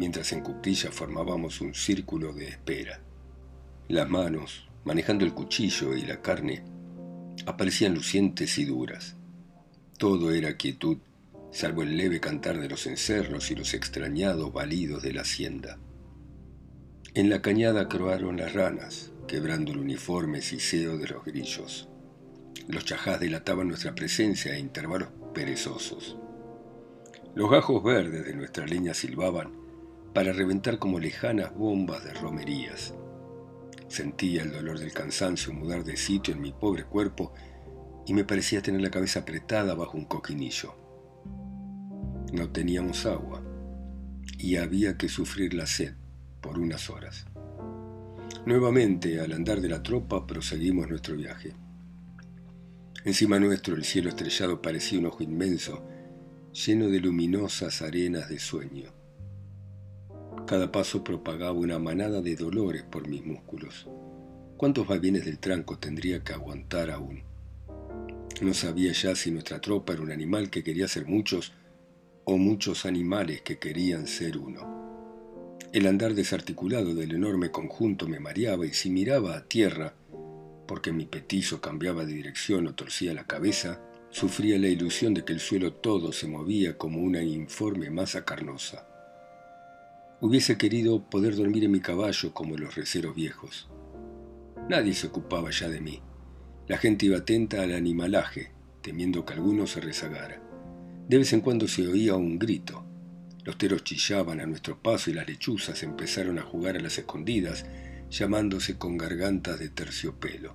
mientras 0.00 0.32
en 0.32 0.40
cuclilla 0.40 0.90
formábamos 0.90 1.60
un 1.60 1.74
círculo 1.74 2.32
de 2.32 2.48
espera. 2.48 3.02
Las 3.86 4.08
manos, 4.08 4.66
manejando 4.82 5.26
el 5.26 5.34
cuchillo 5.34 5.94
y 5.94 6.00
la 6.00 6.22
carne, 6.22 6.64
aparecían 7.44 7.92
lucientes 7.92 8.56
y 8.56 8.64
duras. 8.64 9.16
Todo 9.98 10.32
era 10.32 10.56
quietud, 10.56 10.96
salvo 11.52 11.82
el 11.82 11.98
leve 11.98 12.18
cantar 12.18 12.58
de 12.58 12.70
los 12.70 12.86
encerros 12.86 13.50
y 13.50 13.56
los 13.56 13.74
extrañados 13.74 14.50
balidos 14.54 15.02
de 15.02 15.12
la 15.12 15.20
hacienda. 15.20 15.78
En 17.12 17.28
la 17.28 17.42
cañada 17.42 17.86
croaron 17.86 18.38
las 18.38 18.54
ranas, 18.54 19.12
quebrando 19.28 19.72
el 19.72 19.80
uniforme 19.80 20.40
siseo 20.40 20.96
de 20.96 21.08
los 21.08 21.26
grillos. 21.26 21.90
Los 22.68 22.86
chajás 22.86 23.20
delataban 23.20 23.68
nuestra 23.68 23.94
presencia 23.94 24.54
a 24.54 24.58
intervalos 24.58 25.10
perezosos. 25.34 26.16
Los 27.34 27.50
gajos 27.50 27.84
verdes 27.84 28.24
de 28.24 28.32
nuestra 28.32 28.66
leña 28.66 28.94
silbaban 28.94 29.59
para 30.14 30.32
reventar 30.32 30.78
como 30.78 30.98
lejanas 30.98 31.54
bombas 31.54 32.04
de 32.04 32.14
romerías. 32.14 32.94
Sentía 33.88 34.42
el 34.42 34.52
dolor 34.52 34.78
del 34.78 34.92
cansancio 34.92 35.52
mudar 35.52 35.84
de 35.84 35.96
sitio 35.96 36.34
en 36.34 36.40
mi 36.40 36.52
pobre 36.52 36.84
cuerpo 36.84 37.32
y 38.06 38.14
me 38.14 38.24
parecía 38.24 38.62
tener 38.62 38.80
la 38.80 38.90
cabeza 38.90 39.20
apretada 39.20 39.74
bajo 39.74 39.96
un 39.96 40.04
coquinillo. 40.04 40.74
No 42.32 42.50
teníamos 42.50 43.06
agua 43.06 43.42
y 44.38 44.56
había 44.56 44.96
que 44.96 45.08
sufrir 45.08 45.54
la 45.54 45.66
sed 45.66 45.94
por 46.40 46.58
unas 46.58 46.88
horas. 46.90 47.26
Nuevamente, 48.46 49.20
al 49.20 49.32
andar 49.32 49.60
de 49.60 49.68
la 49.68 49.82
tropa, 49.82 50.26
proseguimos 50.26 50.88
nuestro 50.88 51.16
viaje. 51.16 51.54
Encima 53.04 53.38
nuestro 53.38 53.74
el 53.74 53.84
cielo 53.84 54.08
estrellado 54.08 54.62
parecía 54.62 54.98
un 54.98 55.06
ojo 55.06 55.22
inmenso, 55.22 55.84
lleno 56.52 56.88
de 56.88 57.00
luminosas 57.00 57.82
arenas 57.82 58.28
de 58.28 58.38
sueño. 58.38 58.99
Cada 60.46 60.72
paso 60.72 61.04
propagaba 61.04 61.52
una 61.52 61.78
manada 61.78 62.20
de 62.22 62.36
dolores 62.36 62.82
por 62.82 63.08
mis 63.08 63.24
músculos. 63.24 63.88
¿Cuántos 64.56 64.86
vaivenes 64.86 65.24
del 65.24 65.38
tranco 65.38 65.78
tendría 65.78 66.22
que 66.22 66.32
aguantar 66.32 66.90
aún? 66.90 67.22
No 68.40 68.54
sabía 68.54 68.92
ya 68.92 69.14
si 69.14 69.30
nuestra 69.30 69.60
tropa 69.60 69.92
era 69.92 70.02
un 70.02 70.10
animal 70.10 70.50
que 70.50 70.62
quería 70.62 70.88
ser 70.88 71.06
muchos 71.06 71.52
o 72.24 72.36
muchos 72.36 72.86
animales 72.86 73.42
que 73.42 73.58
querían 73.58 74.06
ser 74.06 74.38
uno. 74.38 75.58
El 75.72 75.86
andar 75.86 76.14
desarticulado 76.14 76.94
del 76.94 77.12
enorme 77.12 77.50
conjunto 77.50 78.08
me 78.08 78.18
mareaba 78.18 78.66
y 78.66 78.72
si 78.72 78.90
miraba 78.90 79.36
a 79.36 79.44
tierra, 79.44 79.94
porque 80.66 80.92
mi 80.92 81.06
petizo 81.06 81.60
cambiaba 81.60 82.04
de 82.04 82.14
dirección 82.14 82.66
o 82.66 82.74
torcía 82.74 83.14
la 83.14 83.26
cabeza, 83.26 83.80
sufría 84.10 84.58
la 84.58 84.68
ilusión 84.68 85.14
de 85.14 85.24
que 85.24 85.32
el 85.32 85.40
suelo 85.40 85.72
todo 85.72 86.12
se 86.12 86.26
movía 86.26 86.76
como 86.76 87.00
una 87.00 87.22
informe 87.22 87.90
masa 87.90 88.24
carnosa. 88.24 88.89
Hubiese 90.22 90.58
querido 90.58 91.08
poder 91.08 91.34
dormir 91.34 91.64
en 91.64 91.70
mi 91.70 91.80
caballo 91.80 92.34
como 92.34 92.58
los 92.58 92.74
receros 92.74 93.14
viejos. 93.14 93.70
Nadie 94.68 94.92
se 94.92 95.06
ocupaba 95.06 95.50
ya 95.50 95.70
de 95.70 95.80
mí. 95.80 96.02
La 96.68 96.76
gente 96.76 97.06
iba 97.06 97.16
atenta 97.16 97.62
al 97.62 97.72
animalaje, 97.72 98.52
temiendo 98.82 99.24
que 99.24 99.32
alguno 99.32 99.66
se 99.66 99.80
rezagara. 99.80 100.42
De 101.08 101.16
vez 101.16 101.32
en 101.32 101.40
cuando 101.40 101.66
se 101.66 101.88
oía 101.88 102.16
un 102.16 102.38
grito. 102.38 102.84
Los 103.44 103.56
teros 103.56 103.82
chillaban 103.82 104.40
a 104.40 104.46
nuestro 104.46 104.82
paso 104.82 105.10
y 105.10 105.14
las 105.14 105.26
lechuzas 105.26 105.82
empezaron 105.82 106.38
a 106.38 106.42
jugar 106.42 106.76
a 106.76 106.80
las 106.80 106.98
escondidas, 106.98 107.64
llamándose 108.10 108.76
con 108.76 108.98
gargantas 108.98 109.58
de 109.58 109.70
terciopelo. 109.70 110.54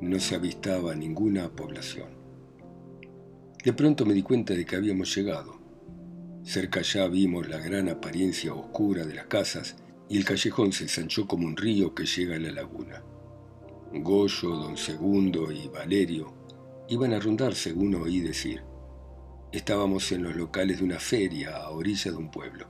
No 0.00 0.20
se 0.20 0.36
avistaba 0.36 0.94
ninguna 0.94 1.50
población. 1.50 2.10
De 3.64 3.72
pronto 3.72 4.06
me 4.06 4.14
di 4.14 4.22
cuenta 4.22 4.54
de 4.54 4.64
que 4.64 4.76
habíamos 4.76 5.12
llegado. 5.16 5.59
Cerca 6.42 6.80
ya 6.82 7.06
vimos 7.06 7.48
la 7.48 7.58
gran 7.58 7.88
apariencia 7.88 8.54
oscura 8.54 9.04
de 9.04 9.14
las 9.14 9.26
casas 9.26 9.76
y 10.08 10.16
el 10.16 10.24
callejón 10.24 10.72
se 10.72 10.84
ensanchó 10.84 11.26
como 11.26 11.46
un 11.46 11.56
río 11.56 11.94
que 11.94 12.06
llega 12.06 12.36
a 12.36 12.40
la 12.40 12.50
laguna. 12.50 13.02
Goyo, 13.92 14.50
don 14.50 14.76
Segundo 14.76 15.52
y 15.52 15.68
Valerio 15.68 16.34
iban 16.88 17.12
a 17.12 17.20
rondar 17.20 17.54
según 17.54 17.94
oí 17.94 18.20
decir. 18.20 18.62
Estábamos 19.52 20.10
en 20.12 20.22
los 20.22 20.34
locales 20.34 20.78
de 20.78 20.84
una 20.84 20.98
feria 20.98 21.56
a 21.56 21.70
orilla 21.70 22.10
de 22.10 22.16
un 22.16 22.30
pueblo. 22.30 22.68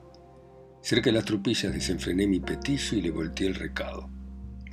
Cerca 0.83 1.11
de 1.11 1.17
las 1.17 1.25
tropillas 1.25 1.73
desenfrené 1.73 2.27
mi 2.27 2.41
petizo 2.41 2.97
y 2.97 3.03
le 3.03 3.11
volteé 3.11 3.47
el 3.47 3.55
recado. 3.55 4.11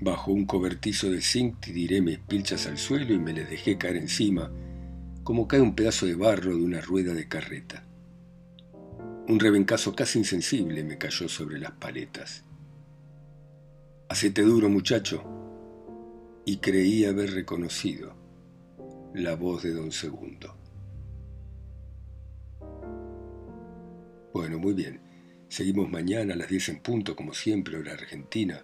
Bajo 0.02 0.32
un 0.32 0.46
cobertizo 0.46 1.10
de 1.10 1.22
zinc 1.22 1.60
tiré 1.60 2.02
mis 2.02 2.20
pilchas 2.20 2.68
al 2.68 2.78
suelo 2.78 3.14
y 3.14 3.20
me 3.20 3.34
les 3.34 3.50
dejé 3.50 3.78
caer 3.78 3.98
encima, 3.98 4.52
como 5.24 5.48
cae 5.48 5.62
un 5.62 5.76
pedazo 5.76 6.06
de 6.06 6.16
barro 6.16 6.56
de 6.56 6.64
una 6.64 6.82
rueda 6.82 7.14
de 7.14 7.28
carreta. 7.28 7.87
Un 9.28 9.42
rebencazo 9.42 9.94
casi 9.94 10.20
insensible 10.20 10.86
me 10.86 10.98
cayó 10.98 11.28
sobre 11.28 11.60
las 11.60 11.72
paletas. 11.72 12.46
Hacete 14.08 14.42
duro, 14.42 14.70
muchacho. 14.70 15.22
Y 16.46 16.58
creí 16.58 17.04
haber 17.04 17.32
reconocido 17.32 18.16
la 19.14 19.36
voz 19.36 19.64
de 19.64 19.74
don 19.74 19.92
Segundo. 19.92 20.56
Bueno, 24.34 24.60
muy 24.60 24.74
bien. 24.74 25.02
Seguimos 25.50 25.90
mañana 25.90 26.34
a 26.34 26.38
las 26.38 26.48
10 26.48 26.70
en 26.70 26.80
punto, 26.80 27.14
como 27.14 27.34
siempre, 27.34 27.78
hora 27.78 27.94
argentina. 27.94 28.64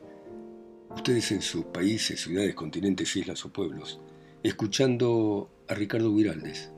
Ustedes 0.96 1.34
en 1.34 1.42
sus 1.42 1.66
países, 1.66 2.22
ciudades, 2.22 2.56
continentes, 2.56 3.14
islas 3.18 3.44
o 3.44 3.52
pueblos, 3.52 4.00
escuchando 4.44 5.66
a 5.68 5.74
Ricardo 5.74 6.14
Viraldes 6.14 6.72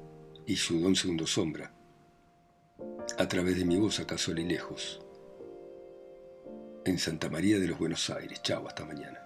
y 0.48 0.56
su 0.56 0.80
Don 0.80 0.96
Segundo 0.96 1.28
Sombra, 1.28 1.75
a 3.18 3.28
través 3.28 3.58
de 3.58 3.66
mi 3.66 3.78
voz 3.78 4.00
acaso 4.00 4.34
lejos, 4.34 5.02
en 6.86 7.00
Santa 7.00 7.30
María 7.30 7.60
de 7.60 7.68
los 7.68 7.80
Buenos 7.80 8.10
Aires. 8.10 8.42
Chao, 8.44 8.68
hasta 8.68 8.86
mañana. 8.86 9.25